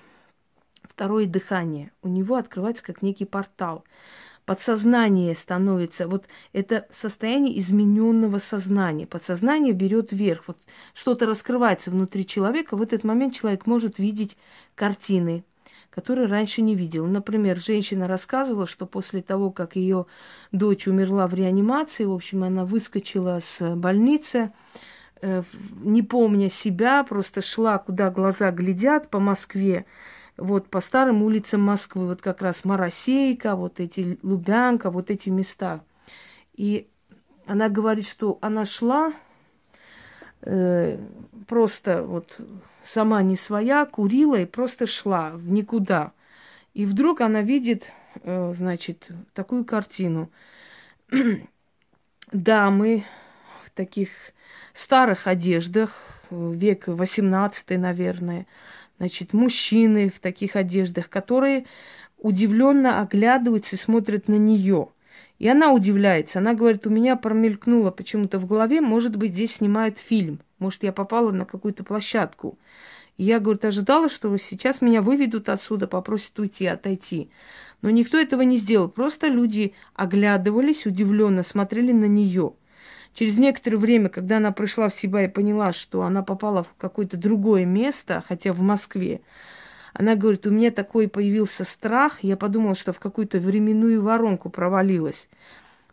второе 0.84 1.26
дыхание. 1.26 1.92
У 2.02 2.08
него 2.08 2.36
открывается 2.36 2.84
как 2.84 3.02
некий 3.02 3.26
портал. 3.26 3.84
Подсознание 4.46 5.36
становится, 5.36 6.08
вот 6.08 6.26
это 6.52 6.86
состояние 6.92 7.58
измененного 7.60 8.40
сознания. 8.40 9.08
Подсознание 9.08 9.72
берет 9.72 10.12
вверх. 10.12 10.44
Вот 10.48 10.58
что-то 10.94 11.26
раскрывается 11.26 11.92
внутри 11.92 12.26
человека. 12.26 12.76
В 12.76 12.82
этот 12.82 13.06
момент 13.06 13.36
человек 13.36 13.66
может 13.66 14.00
видеть 14.00 14.38
картины, 14.76 15.46
которые 15.90 16.28
раньше 16.28 16.62
не 16.62 16.76
видел. 16.76 17.06
Например, 17.06 17.58
женщина 17.58 18.08
рассказывала, 18.08 18.68
что 18.68 18.86
после 18.86 19.22
того, 19.22 19.52
как 19.52 19.78
ее 19.78 20.08
дочь 20.52 20.88
умерла 20.88 21.28
в 21.28 21.34
реанимации, 21.34 22.04
в 22.04 22.12
общем, 22.12 22.44
она 22.44 22.66
выскочила 22.66 23.40
с 23.42 23.76
больницы, 23.76 24.52
э, 25.22 25.44
не 25.84 26.02
помня 26.02 26.50
себя, 26.50 27.04
просто 27.04 27.42
шла, 27.42 27.78
куда 27.78 28.10
глаза 28.10 28.52
глядят 28.52 29.10
по 29.10 29.20
Москве, 29.20 29.86
вот 30.38 30.70
по 30.70 30.80
старым 30.80 31.24
улицам 31.24 31.62
Москвы, 31.62 32.08
вот 32.08 32.22
как 32.22 32.42
раз 32.42 32.66
Моросейка, 32.66 33.56
вот 33.56 33.80
эти 33.80 34.18
Лубянка, 34.24 34.90
вот 34.90 35.10
эти 35.10 35.30
места. 35.30 35.84
И 36.56 36.88
она 37.46 37.70
говорит, 37.70 38.08
что 38.08 38.38
она 38.42 38.66
шла 38.66 39.14
э, 40.42 40.98
просто 41.48 42.04
вот 42.04 42.40
сама 42.86 43.22
не 43.22 43.36
своя, 43.36 43.86
курила 43.86 44.36
и 44.36 44.46
просто 44.46 44.88
шла 44.88 45.32
в 45.32 45.50
никуда. 45.50 46.12
И 46.74 46.86
вдруг 46.86 47.22
она 47.22 47.42
видит, 47.42 47.92
э, 48.22 48.54
значит, 48.56 49.08
такую 49.34 49.66
картину. 49.66 50.32
Дамы 52.32 53.06
в 53.66 53.70
таких 53.72 54.10
старых 54.74 55.28
одеждах, 55.28 56.02
век 56.32 56.88
18 56.88 57.70
наверное, 57.80 58.48
значит, 58.98 59.34
мужчины 59.34 60.10
в 60.10 60.20
таких 60.20 60.56
одеждах, 60.56 61.10
которые 61.10 61.66
удивленно 62.18 63.02
оглядываются 63.02 63.76
и 63.76 63.80
смотрят 63.80 64.28
на 64.28 64.36
нее. 64.36 64.90
И 65.40 65.48
она 65.48 65.74
удивляется. 65.74 66.40
Она 66.40 66.54
говорит, 66.54 66.88
у 66.88 66.90
меня 66.90 67.16
промелькнуло 67.16 67.92
почему-то 67.92 68.40
в 68.40 68.48
голове, 68.48 68.82
может 68.82 69.16
быть, 69.16 69.34
здесь 69.34 69.56
снимают 69.56 69.98
фильм. 69.98 70.40
Может, 70.60 70.84
я 70.84 70.94
попала 70.94 71.32
на 71.32 71.46
какую-то 71.46 71.84
площадку. 71.84 72.58
И 73.18 73.26
я, 73.26 73.40
говорит, 73.40 73.66
ожидала, 73.66 74.10
что 74.10 74.36
сейчас 74.38 74.82
меня 74.82 75.02
выведут 75.02 75.50
отсюда, 75.50 75.88
попросят 75.88 76.38
уйти, 76.40 76.66
отойти. 76.66 77.30
Но 77.82 77.90
никто 77.90 78.18
этого 78.18 78.42
не 78.42 78.58
сделал. 78.58 78.88
Просто 78.88 79.28
люди 79.28 79.74
оглядывались, 79.94 80.86
удивленно 80.86 81.44
смотрели 81.44 81.92
на 81.92 82.06
нее. 82.06 82.54
Через 83.14 83.38
некоторое 83.38 83.78
время, 83.78 84.10
когда 84.10 84.38
она 84.38 84.52
пришла 84.52 84.90
в 84.90 84.96
себя 84.96 85.24
и 85.24 85.28
поняла, 85.28 85.72
что 85.72 86.02
она 86.02 86.24
попала 86.24 86.64
в 86.64 86.74
какое-то 86.78 87.16
другое 87.16 87.66
место, 87.66 88.24
хотя 88.28 88.54
в 88.54 88.62
Москве, 88.62 89.22
она 89.94 90.16
говорит, 90.16 90.48
у 90.48 90.52
меня 90.52 90.72
такой 90.72 91.08
появился 91.08 91.64
страх, 91.64 92.24
я 92.24 92.36
подумала, 92.36 92.76
что 92.76 92.92
в 92.92 93.00
какую-то 93.00 93.38
временную 93.38 94.02
воронку 94.02 94.50
провалилась. 94.50 95.28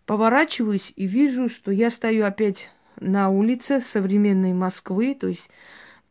Поворачиваюсь 0.06 0.92
и 0.96 1.06
вижу, 1.06 1.48
что 1.48 1.70
я 1.70 1.90
стою 1.90 2.24
опять 2.24 2.70
на 2.98 3.28
улице 3.28 3.80
современной 3.80 4.54
Москвы, 4.54 5.14
то 5.14 5.28
есть 5.28 5.50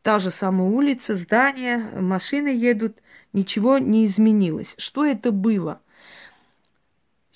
та 0.04 0.20
же 0.20 0.30
самая 0.30 0.70
улица, 0.70 1.16
здания, 1.16 1.90
машины 2.00 2.50
едут, 2.50 2.98
ничего 3.34 3.80
не 3.80 4.06
изменилось. 4.06 4.76
Что 4.78 5.04
это 5.04 5.32
было? 5.32 5.82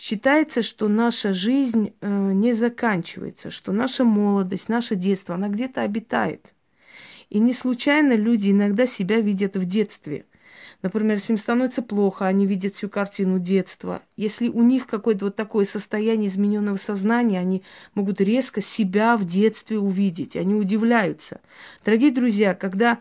Считается, 0.05 0.63
что 0.63 0.89
наша 0.89 1.31
жизнь 1.31 1.93
э, 2.01 2.31
не 2.33 2.51
заканчивается, 2.51 3.51
что 3.51 3.71
наша 3.71 4.03
молодость, 4.03 4.67
наше 4.67 4.97
детство, 4.97 5.35
она 5.35 5.47
где-то 5.47 5.81
обитает. 5.81 6.45
И 7.29 7.39
не 7.39 7.53
случайно 7.53 8.11
люди 8.11 8.51
иногда 8.51 8.85
себя 8.85 9.21
видят 9.21 9.55
в 9.55 9.63
детстве– 9.63 10.25
Например, 10.81 11.15
если 11.15 11.33
им 11.33 11.37
становится 11.37 11.81
плохо, 11.81 12.25
они 12.27 12.45
видят 12.45 12.75
всю 12.75 12.89
картину 12.89 13.39
детства. 13.39 14.01
Если 14.17 14.49
у 14.49 14.61
них 14.63 14.85
какое-то 14.85 15.25
вот 15.25 15.35
такое 15.35 15.65
состояние 15.65 16.27
измененного 16.27 16.75
сознания, 16.75 17.39
они 17.39 17.63
могут 17.95 18.19
резко 18.19 18.61
себя 18.61 19.15
в 19.15 19.25
детстве 19.25 19.79
увидеть. 19.79 20.35
Они 20.35 20.53
удивляются. 20.53 21.39
Дорогие 21.85 22.11
друзья, 22.11 22.53
когда 22.53 22.99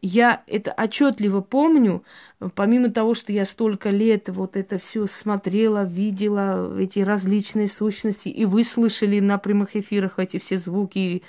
я 0.00 0.42
это 0.46 0.72
отчетливо 0.72 1.40
помню, 1.40 2.04
помимо 2.54 2.90
того, 2.90 3.14
что 3.14 3.32
я 3.32 3.44
столько 3.44 3.90
лет 3.90 4.28
вот 4.28 4.56
это 4.56 4.78
все 4.78 5.06
смотрела, 5.06 5.84
видела, 5.84 6.78
эти 6.78 6.98
различные 6.98 7.68
сущности, 7.68 8.28
и 8.28 8.44
вы 8.44 8.64
слышали 8.64 9.20
на 9.20 9.38
прямых 9.38 9.76
эфирах 9.76 10.18
эти 10.18 10.38
все 10.38 10.58
звуки, 10.58 11.22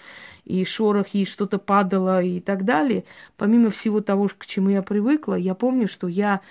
и 0.44 0.66
шорохи, 0.66 1.18
и 1.18 1.26
что-то 1.26 1.58
падало 1.58 2.22
и 2.22 2.40
так 2.40 2.66
далее. 2.66 3.06
Помимо 3.38 3.70
всего 3.70 4.02
того, 4.02 4.30
к 4.38 4.46
чему 4.46 4.70
я 4.70 4.82
привыкла, 4.82 5.36
я 5.36 5.56
помню, 5.56 5.88
что 5.88 6.08
я 6.08 6.42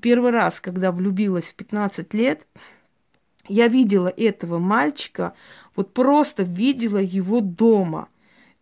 первый 0.00 0.30
раз, 0.30 0.60
когда 0.60 0.92
влюбилась 0.92 1.46
в 1.46 1.54
15 1.54 2.12
лет, 2.14 2.46
я 3.48 3.68
видела 3.68 4.08
этого 4.08 4.58
мальчика, 4.58 5.34
вот 5.74 5.92
просто 5.94 6.42
видела 6.42 6.98
его 6.98 7.40
дома– 7.40 8.08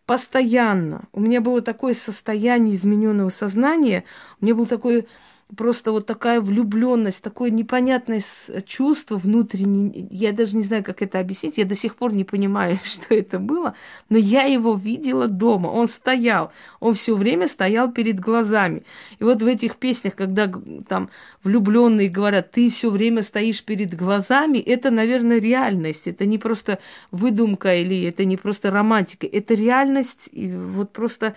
постоянно. 0.08 1.02
У 1.12 1.20
меня 1.20 1.42
было 1.42 1.60
такое 1.60 1.92
состояние 1.92 2.76
измененного 2.76 3.28
сознания, 3.28 4.04
у 4.40 4.44
меня 4.46 4.54
был 4.54 4.64
такой 4.64 5.06
просто 5.56 5.92
вот 5.92 6.06
такая 6.06 6.40
влюбленность, 6.40 7.22
такое 7.22 7.50
непонятное 7.50 8.22
чувство 8.66 9.16
внутреннее. 9.16 10.06
Я 10.10 10.32
даже 10.32 10.56
не 10.56 10.62
знаю, 10.62 10.84
как 10.84 11.00
это 11.00 11.18
объяснить. 11.18 11.56
Я 11.56 11.64
до 11.64 11.74
сих 11.74 11.96
пор 11.96 12.14
не 12.14 12.24
понимаю, 12.24 12.78
что 12.84 13.14
это 13.14 13.38
было. 13.38 13.74
Но 14.10 14.18
я 14.18 14.42
его 14.42 14.74
видела 14.74 15.26
дома. 15.26 15.68
Он 15.68 15.88
стоял. 15.88 16.52
Он 16.80 16.94
все 16.94 17.14
время 17.16 17.48
стоял 17.48 17.90
перед 17.90 18.20
глазами. 18.20 18.82
И 19.18 19.24
вот 19.24 19.42
в 19.42 19.46
этих 19.46 19.76
песнях, 19.76 20.14
когда 20.14 20.52
там 20.86 21.08
влюбленные 21.42 22.08
говорят, 22.08 22.50
ты 22.50 22.70
все 22.70 22.90
время 22.90 23.22
стоишь 23.22 23.64
перед 23.64 23.94
глазами, 23.94 24.58
это, 24.58 24.90
наверное, 24.90 25.38
реальность. 25.38 26.06
Это 26.06 26.26
не 26.26 26.36
просто 26.36 26.78
выдумка 27.10 27.74
или 27.74 28.04
это 28.04 28.26
не 28.26 28.36
просто 28.36 28.70
романтика. 28.70 29.26
Это 29.26 29.54
реальность, 29.54 30.28
и 30.30 30.48
вот 30.52 30.92
просто 30.92 31.34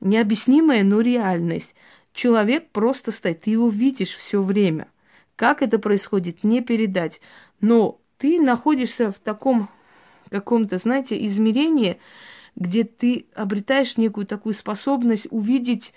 необъяснимая, 0.00 0.82
но 0.84 1.00
реальность 1.00 1.74
человек 2.14 2.70
просто 2.70 3.10
стоит, 3.10 3.42
ты 3.42 3.50
его 3.50 3.68
видишь 3.68 4.14
все 4.14 4.40
время. 4.40 4.88
Как 5.36 5.62
это 5.62 5.78
происходит, 5.78 6.44
не 6.44 6.62
передать. 6.62 7.20
Но 7.60 8.00
ты 8.18 8.40
находишься 8.40 9.12
в 9.12 9.18
таком 9.18 9.68
каком-то, 10.30 10.78
знаете, 10.78 11.22
измерении, 11.26 11.98
где 12.56 12.84
ты 12.84 13.26
обретаешь 13.34 13.96
некую 13.96 14.26
такую 14.26 14.54
способность 14.54 15.26
увидеть 15.30 15.92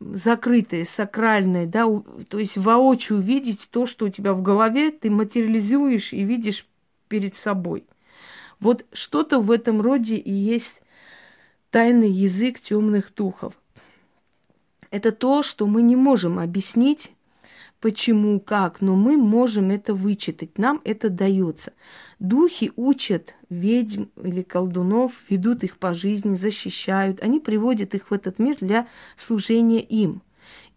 закрытое, 0.00 0.84
сакральное, 0.84 1.66
да, 1.66 1.86
то 2.28 2.38
есть 2.38 2.56
воочию 2.56 3.18
увидеть 3.18 3.68
то, 3.70 3.86
что 3.86 4.06
у 4.06 4.08
тебя 4.08 4.32
в 4.32 4.42
голове, 4.42 4.90
ты 4.90 5.10
материализуешь 5.10 6.12
и 6.12 6.22
видишь 6.22 6.66
перед 7.08 7.34
собой. 7.34 7.84
Вот 8.60 8.84
что-то 8.92 9.38
в 9.40 9.50
этом 9.50 9.80
роде 9.80 10.16
и 10.16 10.32
есть 10.32 10.80
тайный 11.70 12.10
язык 12.10 12.60
темных 12.60 13.14
духов– 13.14 13.54
это 14.90 15.12
то, 15.12 15.42
что 15.42 15.66
мы 15.66 15.82
не 15.82 15.96
можем 15.96 16.38
объяснить, 16.38 17.12
почему, 17.80 18.40
как, 18.40 18.80
но 18.80 18.96
мы 18.96 19.16
можем 19.16 19.70
это 19.70 19.94
вычитать, 19.94 20.58
нам 20.58 20.80
это 20.84 21.10
дается. 21.10 21.72
Духи 22.18 22.72
учат 22.76 23.34
ведьм 23.48 24.04
или 24.22 24.42
колдунов, 24.42 25.12
ведут 25.28 25.64
их 25.64 25.78
по 25.78 25.94
жизни, 25.94 26.36
защищают, 26.36 27.22
они 27.22 27.40
приводят 27.40 27.94
их 27.94 28.10
в 28.10 28.14
этот 28.14 28.38
мир 28.38 28.56
для 28.60 28.88
служения 29.16 29.80
им. 29.80 30.22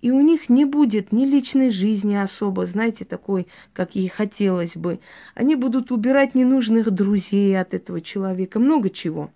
И 0.02 0.10
у 0.12 0.20
них 0.20 0.50
не 0.50 0.66
будет 0.66 1.12
ни 1.12 1.26
личной 1.26 1.70
жизни 1.70 2.16
особо, 2.16 2.66
знаете, 2.66 3.06
такой, 3.06 3.48
как 3.72 3.96
ей 3.96 4.08
хотелось 4.08 4.76
бы. 4.76 5.00
Они 5.36 5.56
будут 5.56 5.92
убирать 5.92 6.34
ненужных 6.34 6.90
друзей 6.90 7.60
от 7.60 7.74
этого 7.76 8.02
человека, 8.02 8.60
много 8.60 8.90
чего. 8.90 9.30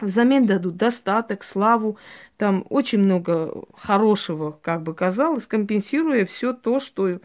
Взамен 0.00 0.46
дадут 0.46 0.76
достаток, 0.76 1.42
славу, 1.42 1.98
там 2.36 2.64
очень 2.70 3.00
много 3.00 3.64
хорошего, 3.76 4.58
как 4.62 4.82
бы 4.82 4.94
казалось, 4.94 5.46
компенсируя 5.46 6.24
все 6.24 6.52
то, 6.52 6.78
что 6.78 7.20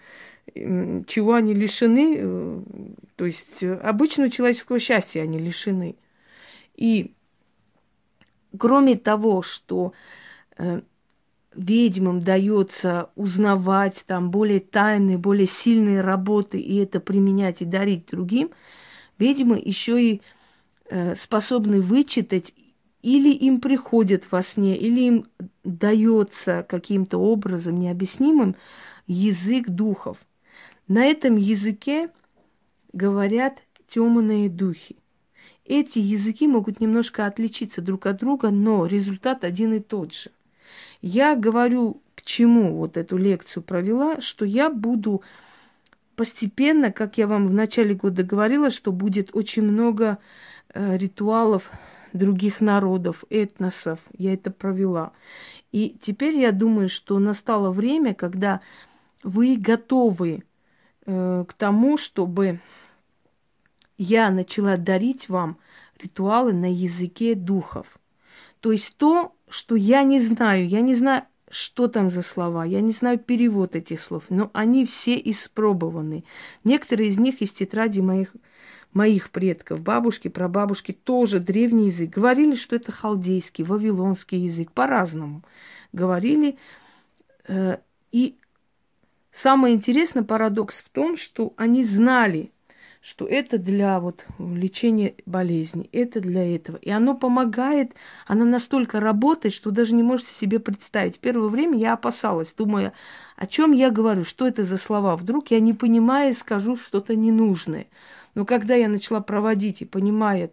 чего 0.53 1.33
они 1.35 1.53
лишены, 1.53 2.17
э, 2.17 2.61
то 3.15 3.25
есть 3.25 3.61
э, 3.63 3.75
обычного 3.75 4.29
человеческого 4.29 4.79
счастья 4.79 5.21
они 5.21 5.39
лишены. 5.39 5.95
И 6.75 7.13
кроме 8.57 8.97
того, 8.97 9.41
что 9.41 9.93
э, 10.57 10.81
ведьмам 11.55 12.21
дается 12.21 13.09
узнавать 13.15 14.03
там 14.05 14.31
более 14.31 14.59
тайные, 14.59 15.17
более 15.17 15.47
сильные 15.47 16.01
работы 16.01 16.59
и 16.59 16.77
это 16.77 16.99
применять 16.99 17.61
и 17.61 17.65
дарить 17.65 18.07
другим, 18.07 18.51
ведьмы 19.17 19.61
еще 19.63 20.01
и 20.01 20.21
э, 20.89 21.15
способны 21.15 21.81
вычитать 21.81 22.53
или 23.03 23.29
им 23.29 23.59
приходит 23.59 24.31
во 24.31 24.41
сне, 24.41 24.75
или 24.75 25.01
им 25.01 25.25
дается 25.63 26.65
каким-то 26.67 27.19
образом 27.19 27.77
необъяснимым 27.77 28.55
язык 29.05 29.69
духов. 29.69 30.17
На 30.87 31.05
этом 31.05 31.35
языке 31.35 32.09
говорят 32.93 33.59
темные 33.87 34.49
духи. 34.49 34.95
Эти 35.65 35.99
языки 35.99 36.47
могут 36.47 36.79
немножко 36.79 37.25
отличиться 37.25 37.81
друг 37.81 38.05
от 38.05 38.17
друга, 38.17 38.49
но 38.49 38.85
результат 38.85 39.43
один 39.43 39.73
и 39.73 39.79
тот 39.79 40.13
же. 40.13 40.31
Я 41.01 41.35
говорю, 41.35 42.01
к 42.15 42.21
чему 42.23 42.77
вот 42.77 42.95
эту 42.95 43.17
лекцию 43.17 43.63
провела, 43.63 44.21
что 44.21 44.45
я 44.45 44.69
буду 44.69 45.21
постепенно, 46.15 46.91
как 46.91 47.17
я 47.17 47.27
вам 47.27 47.47
в 47.47 47.53
начале 47.53 47.95
года 47.95 48.23
говорила, 48.23 48.71
что 48.71 48.91
будет 48.91 49.29
очень 49.33 49.63
много 49.63 50.19
э, 50.73 50.97
ритуалов 50.97 51.69
других 52.13 52.61
народов, 52.61 53.23
этносов. 53.29 53.99
Я 54.17 54.33
это 54.33 54.51
провела. 54.51 55.11
И 55.71 55.97
теперь 56.01 56.35
я 56.37 56.51
думаю, 56.51 56.89
что 56.89 57.19
настало 57.19 57.71
время, 57.71 58.13
когда 58.13 58.61
вы 59.23 59.57
готовы 59.57 60.43
э, 61.05 61.45
к 61.47 61.53
тому, 61.53 61.97
чтобы 61.97 62.59
я 63.97 64.29
начала 64.29 64.77
дарить 64.77 65.29
вам 65.29 65.57
ритуалы 66.01 66.53
на 66.53 66.71
языке 66.71 67.35
духов. 67.35 67.87
То 68.59 68.71
есть 68.71 68.95
то, 68.97 69.35
что 69.49 69.75
я 69.75 70.03
не 70.03 70.19
знаю, 70.19 70.67
я 70.67 70.81
не 70.81 70.95
знаю, 70.95 71.23
что 71.49 71.87
там 71.87 72.09
за 72.09 72.23
слова, 72.23 72.65
я 72.65 72.81
не 72.81 72.91
знаю 72.91 73.19
перевод 73.19 73.75
этих 73.75 74.01
слов, 74.01 74.23
но 74.29 74.49
они 74.53 74.85
все 74.85 75.15
испробованы. 75.15 76.23
Некоторые 76.63 77.09
из 77.09 77.19
них 77.19 77.41
из 77.41 77.51
тетради 77.51 77.99
моих 77.99 78.35
моих 78.93 79.31
предков, 79.31 79.81
бабушки, 79.81 80.27
прабабушки, 80.27 80.91
тоже 80.91 81.39
древний 81.39 81.87
язык. 81.87 82.09
Говорили, 82.09 82.55
что 82.55 82.75
это 82.75 82.91
халдейский, 82.91 83.63
вавилонский 83.63 84.39
язык, 84.39 84.71
по-разному 84.71 85.43
говорили. 85.93 86.57
Э, 87.47 87.77
и 88.11 88.35
самое 89.33 89.75
интересное 89.75 90.23
парадокс 90.23 90.81
в 90.81 90.89
том, 90.89 91.17
что 91.17 91.53
они 91.57 91.83
знали, 91.83 92.51
что 93.03 93.25
это 93.25 93.57
для 93.57 93.99
вот 93.99 94.25
лечения 94.39 95.13
болезни, 95.25 95.89
это 95.91 96.21
для 96.21 96.55
этого. 96.55 96.77
И 96.77 96.89
оно 96.89 97.15
помогает, 97.15 97.91
оно 98.25 98.45
настолько 98.45 99.01
работает, 99.01 99.53
что 99.53 99.71
даже 99.71 99.93
не 99.93 100.03
можете 100.03 100.31
себе 100.31 100.59
представить. 100.59 101.19
Первое 101.19 101.49
время 101.49 101.77
я 101.77 101.93
опасалась, 101.93 102.53
думая, 102.53 102.93
о 103.35 103.45
чем 103.45 103.73
я 103.73 103.91
говорю, 103.91 104.23
что 104.23 104.47
это 104.47 104.63
за 104.63 104.77
слова. 104.77 105.17
Вдруг 105.17 105.51
я 105.51 105.59
не 105.59 105.73
понимая 105.73 106.33
скажу 106.33 106.77
что-то 106.77 107.13
ненужное. 107.15 107.87
Но 108.35 108.45
когда 108.45 108.75
я 108.75 108.87
начала 108.87 109.21
проводить 109.21 109.81
и 109.81 109.85
понимая, 109.85 110.51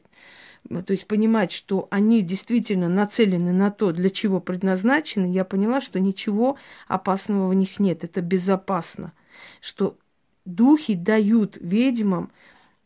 то 0.69 0.93
есть 0.93 1.07
понимать, 1.07 1.53
что 1.53 1.89
они 1.91 2.23
действительно 2.23 2.89
нацелены 2.89 3.53
на 3.53 3.71
то, 3.71 3.93
для 3.93 4.11
чего 4.11 4.41
предназначены, 4.41 5.33
я 5.33 5.45
поняла, 5.45 5.81
что 5.81 5.99
ничего 5.99 6.57
опасного 6.87 7.49
в 7.49 7.55
них 7.55 7.81
нет. 7.81 8.05
Это 8.05 8.21
безопасно. 8.21 9.13
Что 9.61 9.97
духи 10.45 10.95
дают 10.95 11.57
ведьмам 11.61 12.31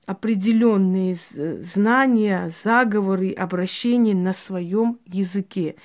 определенные 0.07 1.17
знания, 1.17 2.53
заговоры, 2.63 3.33
обращения 3.33 4.15
на 4.15 4.33
своем 4.33 4.99
языке. 5.07 5.77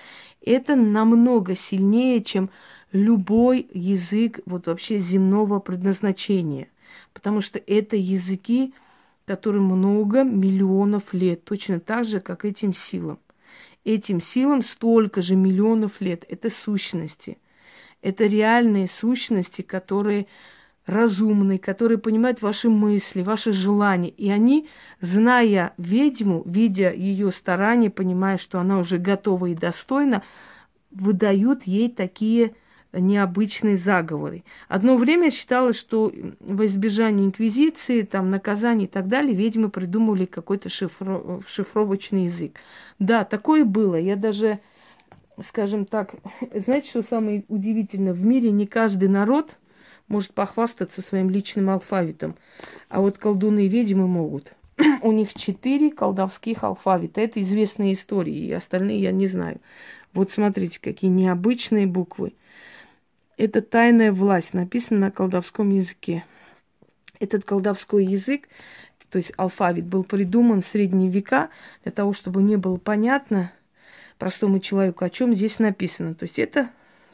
Это 0.46 0.76
намного 0.76 1.56
сильнее, 1.56 2.22
чем 2.22 2.50
любой 2.92 3.68
язык 3.74 4.40
вот 4.46 4.68
вообще 4.68 5.00
земного 5.00 5.60
предназначения. 5.60 6.68
Потому 7.14 7.42
что 7.42 7.60
это 7.60 7.96
языки, 7.96 8.74
которым 9.30 9.66
много 9.66 10.24
миллионов 10.24 11.14
лет, 11.14 11.46
точно 11.46 11.80
так 11.80 12.04
же, 12.06 12.20
как 12.20 12.46
этим 12.46 12.74
силам. 12.74 13.20
Этим 13.86 14.22
силам 14.22 14.64
столько 14.64 15.22
же 15.22 15.36
миллионов 15.36 16.02
лет. 16.02 16.26
Это 16.28 16.50
сущности. 16.50 17.38
Это 18.02 18.26
реальные 18.26 18.88
сущности, 18.88 19.62
которые 19.62 20.26
разумные, 20.88 21.60
которые 21.60 22.00
понимают 22.00 22.42
ваши 22.42 22.70
мысли, 22.70 23.22
ваши 23.22 23.52
желания. 23.52 24.10
И 24.10 24.32
они, 24.32 24.68
зная 25.00 25.74
ведьму, 25.78 26.42
видя 26.48 26.92
ее 26.92 27.32
старания, 27.32 27.92
понимая, 27.92 28.40
что 28.40 28.60
она 28.60 28.80
уже 28.80 28.98
готова 28.98 29.46
и 29.46 29.54
достойна, 29.54 30.24
выдают 30.90 31.68
ей 31.68 31.92
такие 31.92 32.56
необычные 32.92 33.78
заговоры. 33.78 34.44
Одно 34.68 34.98
время 34.98 35.32
считалось, 35.32 35.78
что 35.78 36.12
во 36.40 36.66
избежание 36.66 37.28
инквизиции, 37.28 38.02
там, 38.02 38.32
наказаний 38.32 38.86
и 38.86 38.88
так 38.88 39.08
далее, 39.08 39.36
ведьмы 39.36 39.70
придумывали 39.70 40.26
какой-то 40.26 40.70
шифро... 40.70 41.42
шифровочный 41.48 42.26
язык. 42.26 42.60
Да, 42.98 43.24
такое 43.26 43.64
было. 43.64 43.96
Я 43.96 44.16
даже, 44.16 44.60
скажем 45.44 45.86
так, 45.86 46.16
знаете, 46.54 46.90
что 46.90 47.04
самое 47.04 47.46
удивительное? 47.48 48.14
В 48.14 48.26
мире 48.26 48.52
не 48.52 48.66
каждый 48.66 49.10
народ 49.10 49.56
может 50.08 50.34
похвастаться 50.34 51.02
своим 51.02 51.30
личным 51.30 51.70
алфавитом, 51.70 52.36
а 52.90 53.00
вот 53.02 53.18
колдуны 53.20 53.66
и 53.66 53.70
ведьмы 53.70 54.08
могут. 54.08 54.54
У 55.04 55.12
них 55.12 55.34
четыре 55.36 55.92
колдовских 55.92 56.64
алфавита. 56.64 57.22
Это 57.22 57.42
известные 57.42 57.94
истории, 57.94 58.48
и 58.48 58.52
остальные 58.52 59.02
я 59.02 59.12
не 59.12 59.28
знаю. 59.28 59.60
Вот 60.14 60.32
смотрите, 60.32 60.80
какие 60.82 61.12
необычные 61.12 61.86
буквы. 61.86 62.34
Это 63.40 63.62
тайная 63.62 64.12
власть, 64.12 64.54
написано 64.54 65.00
на 65.00 65.12
колдовском 65.12 65.70
языке. 65.70 66.26
Этот 67.22 67.46
колдовской 67.46 68.06
язык, 68.06 68.50
то 69.10 69.18
есть 69.18 69.32
алфавит, 69.38 69.86
был 69.86 70.04
придуман 70.04 70.62
в 70.62 70.66
средние 70.66 71.10
века 71.10 71.50
для 71.84 71.94
того, 71.94 72.12
чтобы 72.12 72.44
не 72.44 72.58
было 72.58 72.76
понятно 72.76 73.54
простому 74.18 74.60
человеку, 74.60 75.06
о 75.06 75.10
чем 75.10 75.34
здесь 75.34 75.58
написано. 75.58 76.16
То 76.16 76.24
есть 76.24 76.38
это 76.38 76.72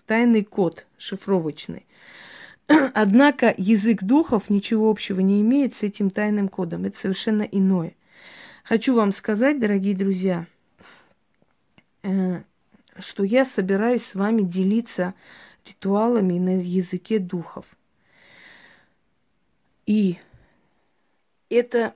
тайный 0.07 0.43
код 0.43 0.87
шифровочный. 0.97 1.85
Однако 2.67 3.53
язык 3.55 4.01
духов 4.01 4.49
ничего 4.49 4.89
общего 4.89 5.19
не 5.19 5.41
имеет 5.41 5.75
с 5.75 5.83
этим 5.83 6.09
тайным 6.09 6.49
кодом. 6.49 6.85
Это 6.85 6.97
совершенно 6.97 7.43
иное. 7.43 7.93
Хочу 8.63 8.95
вам 8.95 9.11
сказать, 9.11 9.59
дорогие 9.59 9.95
друзья, 9.95 10.47
э, 12.01 12.41
что 12.97 13.23
я 13.23 13.45
собираюсь 13.45 14.03
с 14.03 14.15
вами 14.15 14.41
делиться 14.41 15.13
ритуалами 15.65 16.37
на 16.39 16.57
языке 16.59 17.19
духов. 17.19 17.65
И 19.85 20.17
это, 21.49 21.93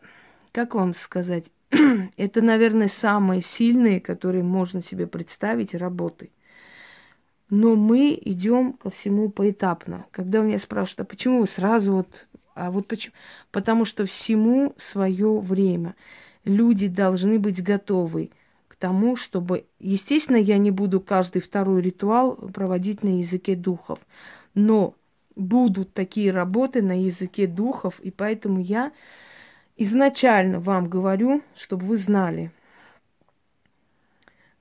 как 0.52 0.76
вам 0.76 0.94
сказать, 0.94 1.46
это, 2.18 2.42
наверное, 2.42 2.88
самые 2.88 3.42
сильные, 3.42 4.00
которые 4.00 4.44
можно 4.44 4.84
себе 4.84 5.08
представить, 5.08 5.74
работы. 5.74 6.30
Но 7.50 7.76
мы 7.76 8.20
идем 8.22 8.74
ко 8.74 8.92
всему 8.92 9.30
поэтапно. 9.30 10.06
Когда 10.12 10.42
у 10.42 10.44
меня 10.44 10.60
спрашивают, 10.60 11.00
а 11.00 11.06
почему 11.06 11.42
вы 11.42 11.48
сразу 11.48 11.94
вот, 11.94 12.28
а 12.54 12.70
вот 12.70 12.88
почему? 12.88 13.16
Потому 13.52 13.86
что 13.86 14.06
всему 14.06 14.76
свое 14.78 15.40
время. 15.40 15.96
Люди 16.46 16.88
должны 16.88 17.40
быть 17.40 17.64
готовы 17.64 18.30
тому, 18.80 19.15
чтобы... 19.15 19.65
Естественно, 19.80 20.38
я 20.38 20.58
не 20.58 20.72
буду 20.72 21.00
каждый 21.00 21.42
второй 21.42 21.82
ритуал 21.82 22.36
проводить 22.36 23.04
на 23.04 23.20
языке 23.20 23.56
духов, 23.56 24.00
но 24.56 24.96
будут 25.36 25.94
такие 25.94 26.32
работы 26.32 26.82
на 26.82 27.04
языке 27.04 27.46
духов, 27.46 28.00
и 28.00 28.10
поэтому 28.10 28.60
я 28.60 28.92
изначально 29.78 30.60
вам 30.60 30.89
говорю, 30.89 31.44
чтобы 31.56 31.86
вы 31.86 31.98
знали. 31.98 32.52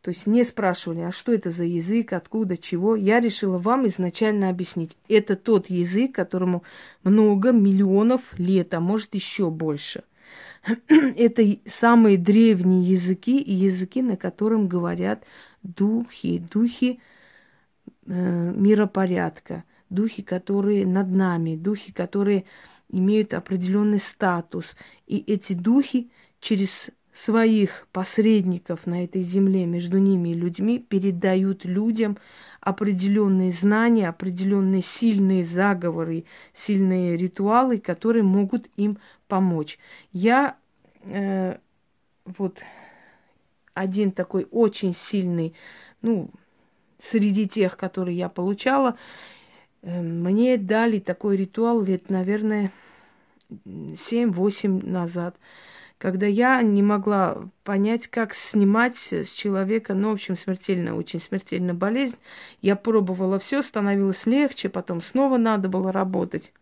То 0.03 0.11
есть 0.11 0.27
не 0.27 0.45
спрашивали, 0.45 1.01
а 1.01 1.13
что 1.13 1.33
это 1.33 1.51
за 1.51 1.65
язык, 1.65 2.13
откуда, 2.13 2.57
чего. 2.57 2.97
Я 2.97 3.21
решила 3.21 3.59
вам 3.59 3.87
изначально 3.89 4.49
объяснить. 4.49 4.97
Это 5.09 5.37
тот 5.37 5.69
язык, 5.69 6.15
которому 6.15 6.63
много 7.03 7.53
миллионов 7.53 8.39
лет, 8.39 8.75
а 8.75 8.81
может 8.81 9.15
еще 9.15 9.51
больше– 9.51 10.05
это 10.89 11.59
самые 11.67 12.19
древние 12.19 12.83
языки 12.83 13.41
и 13.41 13.53
языки, 13.53 14.03
на 14.03 14.17
котором 14.17 14.69
говорят 14.69 15.25
духи, 15.63 16.39
духи 16.39 17.01
э, 18.07 18.53
миропорядка, 18.57 19.65
духи, 19.91 20.23
которые 20.23 20.87
над 20.87 21.11
нами, 21.11 21.57
духи, 21.57 21.93
которые 21.93 22.45
имеют 22.91 23.35
определенный 23.35 24.01
статус. 24.01 24.77
И 25.07 25.19
эти 25.27 25.53
духи 25.53 26.11
через 26.41 26.91
своих 27.13 27.89
посредников 27.93 28.87
на 28.87 29.05
этой 29.05 29.23
земле 29.23 29.67
между 29.67 29.99
ними 29.99 30.31
и 30.31 30.35
людьми 30.35 30.79
передают 30.79 31.65
людям 31.65 32.17
определенные 32.61 33.51
знания, 33.51 34.09
определенные 34.09 34.83
сильные 34.83 35.45
заговоры, 35.45 36.25
сильные 36.55 37.17
ритуалы, 37.17 37.79
которые 37.79 38.23
могут 38.23 38.69
им 38.77 38.99
помочь. 39.29 39.79
Я 40.13 40.57
э, 41.05 41.59
вот 42.25 42.63
один 43.75 44.11
такой 44.11 44.49
очень 44.51 44.95
сильный, 44.95 45.55
ну, 46.03 46.31
среди 46.99 47.49
тех, 47.49 47.77
которые 47.77 48.17
я 48.17 48.29
получала, 48.29 48.97
э, 49.83 50.03
мне 50.03 50.57
дали 50.57 50.99
такой 50.99 51.37
ритуал 51.37 51.83
лет, 51.83 52.11
наверное, 52.11 52.73
7-8 53.65 54.85
назад 54.85 55.37
когда 55.99 56.27
я 56.27 56.63
не 56.63 56.81
могла 56.81 57.49
понять, 57.65 58.07
как 58.07 58.33
снимать 58.33 58.97
с 58.97 59.31
человека, 59.33 59.95
ну, 59.95 60.11
в 60.11 60.13
общем, 60.13 60.37
смертельно, 60.37 60.97
очень 60.97 61.21
смертельная 61.21 61.75
болезнь. 61.75 62.17
Я 62.63 62.77
пробовала 62.77 63.41
все, 63.41 63.63
становилось 63.63 64.25
легче, 64.25 64.69
потом 64.69 65.03
снова 65.03 65.37
надо 65.39 65.69
было 65.69 65.91
работать. 65.91 66.53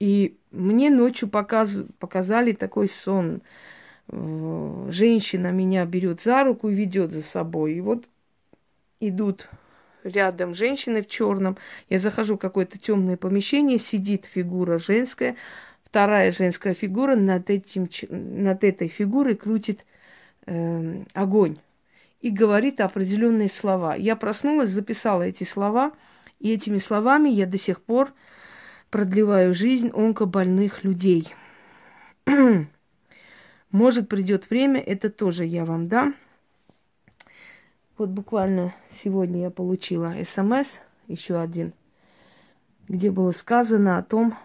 И 0.00 0.38
мне 0.52 0.90
ночью 0.90 1.28
показ, 1.28 1.76
показали 1.98 2.52
такой 2.52 2.88
сон. 2.88 3.42
Э, 4.08 4.88
женщина 4.90 5.50
меня 5.50 5.84
берет 5.84 6.20
за 6.20 6.44
руку 6.44 6.68
и 6.68 6.74
ведет 6.74 7.10
за 7.10 7.22
собой. 7.22 7.74
И 7.74 7.80
вот 7.80 8.06
идут 9.00 9.48
рядом 10.04 10.54
женщины 10.54 11.02
в 11.02 11.08
черном. 11.08 11.56
Я 11.88 11.98
захожу 11.98 12.36
в 12.36 12.38
какое-то 12.38 12.78
темное 12.78 13.16
помещение, 13.16 13.78
сидит 13.78 14.26
фигура 14.26 14.78
женская, 14.78 15.36
вторая 15.84 16.32
женская 16.32 16.74
фигура 16.74 17.16
над, 17.16 17.50
этим, 17.50 17.88
над 18.10 18.64
этой 18.64 18.88
фигурой 18.88 19.36
крутит 19.36 19.84
э, 20.46 21.02
огонь 21.14 21.58
и 22.20 22.30
говорит 22.30 22.80
определенные 22.80 23.48
слова. 23.48 23.94
Я 23.94 24.16
проснулась, 24.16 24.70
записала 24.70 25.22
эти 25.22 25.44
слова, 25.44 25.92
и 26.40 26.52
этими 26.52 26.78
словами 26.78 27.28
я 27.28 27.46
до 27.46 27.58
сих 27.58 27.82
пор 27.82 28.12
продлеваю 28.92 29.54
жизнь 29.54 29.88
онкобольных 29.88 30.84
людей. 30.84 31.34
Может, 33.70 34.08
придет 34.08 34.50
время, 34.50 34.80
это 34.80 35.08
тоже 35.08 35.46
я 35.46 35.64
вам 35.64 35.88
дам. 35.88 36.14
Вот 37.96 38.10
буквально 38.10 38.74
сегодня 39.02 39.40
я 39.40 39.50
получила 39.50 40.14
смс, 40.24 40.76
еще 41.08 41.40
один, 41.40 41.72
где 42.86 43.10
было 43.10 43.32
сказано 43.32 43.96
о 43.96 44.02
том, 44.02 44.36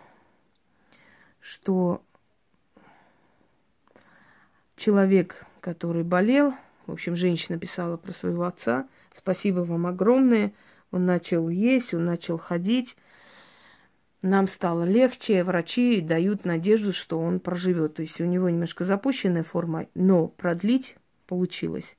что 1.42 2.02
человек, 4.78 5.46
который 5.60 6.04
болел, 6.04 6.54
в 6.86 6.94
общем, 6.94 7.18
женщина 7.18 7.60
писала 7.60 7.98
про 7.98 8.14
своего 8.14 8.46
отца, 8.46 8.88
спасибо 9.14 9.60
вам 9.60 9.88
огромное, 9.88 10.54
он 10.92 11.06
начал 11.06 11.50
есть, 11.50 11.94
он 11.94 12.06
начал 12.06 12.38
ходить, 12.38 12.96
нам 14.30 14.48
стало 14.48 14.84
легче, 14.84 15.44
врачи 15.44 16.02
дают 16.02 16.46
надежду, 16.46 16.94
что 16.94 17.20
он 17.20 17.40
проживет. 17.40 17.96
То 17.96 18.02
есть 18.02 18.20
у 18.22 18.26
него 18.26 18.50
немножко 18.50 18.84
запущенная 18.84 19.44
форма, 19.44 19.88
но 19.96 20.28
продлить 20.28 20.96
получилось. 21.28 21.98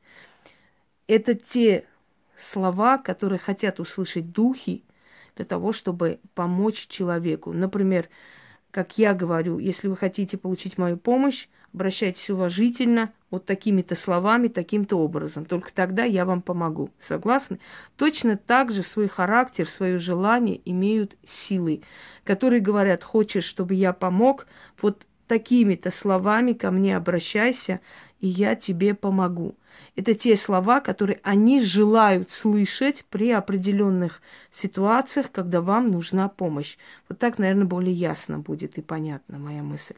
Это 1.07 1.35
те 1.35 1.87
слова, 2.37 2.99
которые 2.99 3.39
хотят 3.39 3.81
услышать 3.81 4.31
духи 4.31 4.85
для 5.37 5.45
того, 5.45 5.73
чтобы 5.73 6.21
помочь 6.35 6.87
человеку. 6.89 7.53
Например, 7.53 8.09
как 8.71 8.99
я 8.99 9.15
говорю, 9.15 9.59
если 9.59 9.89
вы 9.89 9.97
хотите 9.97 10.37
получить 10.37 10.79
мою 10.79 10.97
помощь, 10.99 11.49
обращайтесь 11.73 12.31
уважительно, 12.31 13.13
вот 13.31 13.45
такими-то 13.45 13.95
словами, 13.95 14.49
таким-то 14.49 14.97
образом. 14.99 15.45
Только 15.45 15.73
тогда 15.73 16.05
я 16.05 16.25
вам 16.25 16.43
помогу. 16.43 16.91
Согласны? 16.99 17.59
Точно 17.97 18.37
так 18.37 18.73
же 18.73 18.83
свой 18.83 19.09
характер, 19.09 19.69
свое 19.69 19.99
желание 19.99 20.61
имеют 20.65 21.17
силы, 21.27 21.83
которые 22.25 22.61
говорят, 22.61 23.05
хочешь, 23.05 23.45
чтобы 23.45 23.75
я 23.75 23.93
помог, 23.93 24.47
вот 24.81 25.07
такими-то 25.27 25.91
словами 25.91 26.55
ко 26.55 26.71
мне 26.71 26.97
обращайся, 26.97 27.81
и 28.21 28.27
я 28.27 28.57
тебе 28.57 28.95
помогу. 28.95 29.55
Это 29.95 30.15
те 30.15 30.37
слова, 30.37 30.81
которые 30.81 31.21
они 31.23 31.61
желают 31.61 32.31
слышать 32.31 33.05
при 33.11 33.31
определенных 33.31 34.23
ситуациях, 34.51 35.31
когда 35.31 35.61
вам 35.61 35.91
нужна 35.91 36.29
помощь. 36.29 36.77
Вот 37.09 37.19
так, 37.19 37.39
наверное, 37.39 37.67
более 37.67 37.95
ясно 37.95 38.39
будет 38.39 38.79
и 38.79 38.83
понятна 38.83 39.39
моя 39.39 39.63
мысль. 39.63 39.95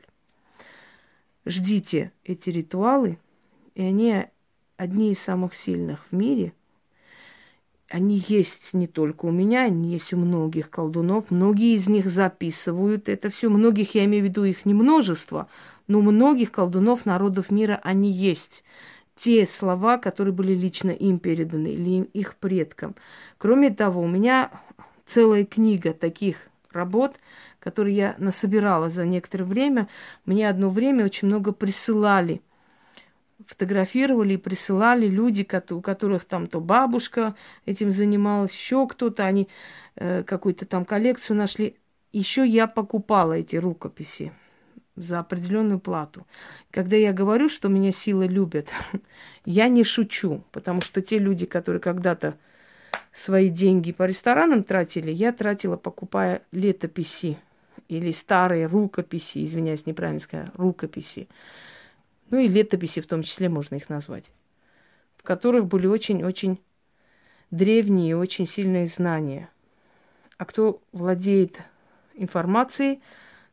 Ждите 1.46 2.12
эти 2.24 2.50
ритуалы, 2.50 3.18
и 3.74 3.82
они 3.82 4.26
одни 4.76 5.12
из 5.12 5.18
самых 5.20 5.54
сильных 5.54 6.04
в 6.10 6.14
мире. 6.14 6.52
Они 7.88 8.22
есть 8.28 8.72
не 8.72 8.86
только 8.86 9.26
у 9.26 9.30
меня, 9.30 9.64
они 9.64 9.90
есть 9.90 10.12
у 10.12 10.16
многих 10.16 10.70
колдунов. 10.70 11.30
Многие 11.30 11.74
из 11.74 11.88
них 11.88 12.06
записывают 12.06 13.08
это 13.08 13.30
все. 13.30 13.48
Многих, 13.48 13.94
я 13.94 14.04
имею 14.04 14.24
в 14.24 14.28
виду, 14.28 14.44
их 14.44 14.64
не 14.64 14.74
множество, 14.74 15.48
но 15.88 15.98
у 15.98 16.02
многих 16.02 16.52
колдунов 16.52 17.04
народов 17.04 17.50
мира 17.50 17.80
они 17.82 18.12
есть 18.12 18.62
те 19.16 19.46
слова, 19.46 19.98
которые 19.98 20.32
были 20.32 20.54
лично 20.54 20.90
им 20.90 21.18
переданы 21.18 21.68
или 21.68 22.04
их 22.04 22.36
предкам. 22.36 22.94
Кроме 23.38 23.70
того, 23.70 24.02
у 24.02 24.08
меня 24.08 24.50
целая 25.06 25.44
книга 25.44 25.92
таких 25.92 26.48
работ, 26.70 27.16
которые 27.60 27.94
я 27.94 28.14
насобирала 28.18 28.90
за 28.90 29.06
некоторое 29.06 29.44
время. 29.44 29.88
Мне 30.24 30.48
одно 30.48 30.70
время 30.70 31.04
очень 31.04 31.28
много 31.28 31.52
присылали. 31.52 32.40
Фотографировали 33.46 34.34
и 34.34 34.38
присылали 34.38 35.06
люди, 35.06 35.46
у 35.70 35.80
которых 35.80 36.24
там 36.24 36.46
то 36.46 36.60
бабушка 36.60 37.34
этим 37.66 37.90
занималась, 37.90 38.52
еще 38.52 38.86
кто-то, 38.86 39.24
они 39.24 39.48
э, 39.96 40.22
какую-то 40.24 40.66
там 40.66 40.84
коллекцию 40.84 41.36
нашли. 41.36 41.76
Еще 42.12 42.46
я 42.46 42.66
покупала 42.66 43.34
эти 43.34 43.56
рукописи 43.56 44.32
за 44.96 45.20
определенную 45.20 45.80
плату. 45.80 46.26
Когда 46.70 46.96
я 46.96 47.12
говорю, 47.12 47.48
что 47.48 47.68
меня 47.68 47.92
силы 47.92 48.26
любят, 48.26 48.68
я 49.44 49.68
не 49.68 49.84
шучу, 49.84 50.44
потому 50.52 50.80
что 50.80 51.00
те 51.00 51.18
люди, 51.18 51.46
которые 51.46 51.80
когда-то 51.80 52.36
свои 53.12 53.48
деньги 53.48 53.92
по 53.92 54.04
ресторанам 54.04 54.64
тратили, 54.64 55.10
я 55.10 55.32
тратила, 55.32 55.76
покупая 55.76 56.42
летописи 56.52 57.38
или 57.90 58.12
старые 58.12 58.66
рукописи, 58.66 59.44
извиняюсь, 59.44 59.86
неправильно 59.86 60.20
сказала, 60.20 60.50
рукописи. 60.54 61.28
Ну 62.30 62.38
и 62.38 62.48
летописи 62.48 63.00
в 63.00 63.06
том 63.06 63.22
числе 63.22 63.48
можно 63.48 63.74
их 63.74 63.88
назвать, 63.88 64.24
в 65.16 65.22
которых 65.22 65.66
были 65.66 65.86
очень-очень 65.86 66.60
древние 67.50 68.10
и 68.10 68.14
очень 68.14 68.46
сильные 68.46 68.86
знания. 68.86 69.50
А 70.38 70.44
кто 70.44 70.80
владеет 70.92 71.60
информацией, 72.14 73.00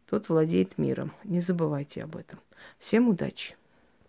тот 0.10 0.30
владеет 0.30 0.78
миром. 0.78 1.12
Не 1.24 1.40
забывайте 1.40 2.04
об 2.04 2.16
этом. 2.16 2.40
Всем 2.80 3.10
удачи! 3.10 3.56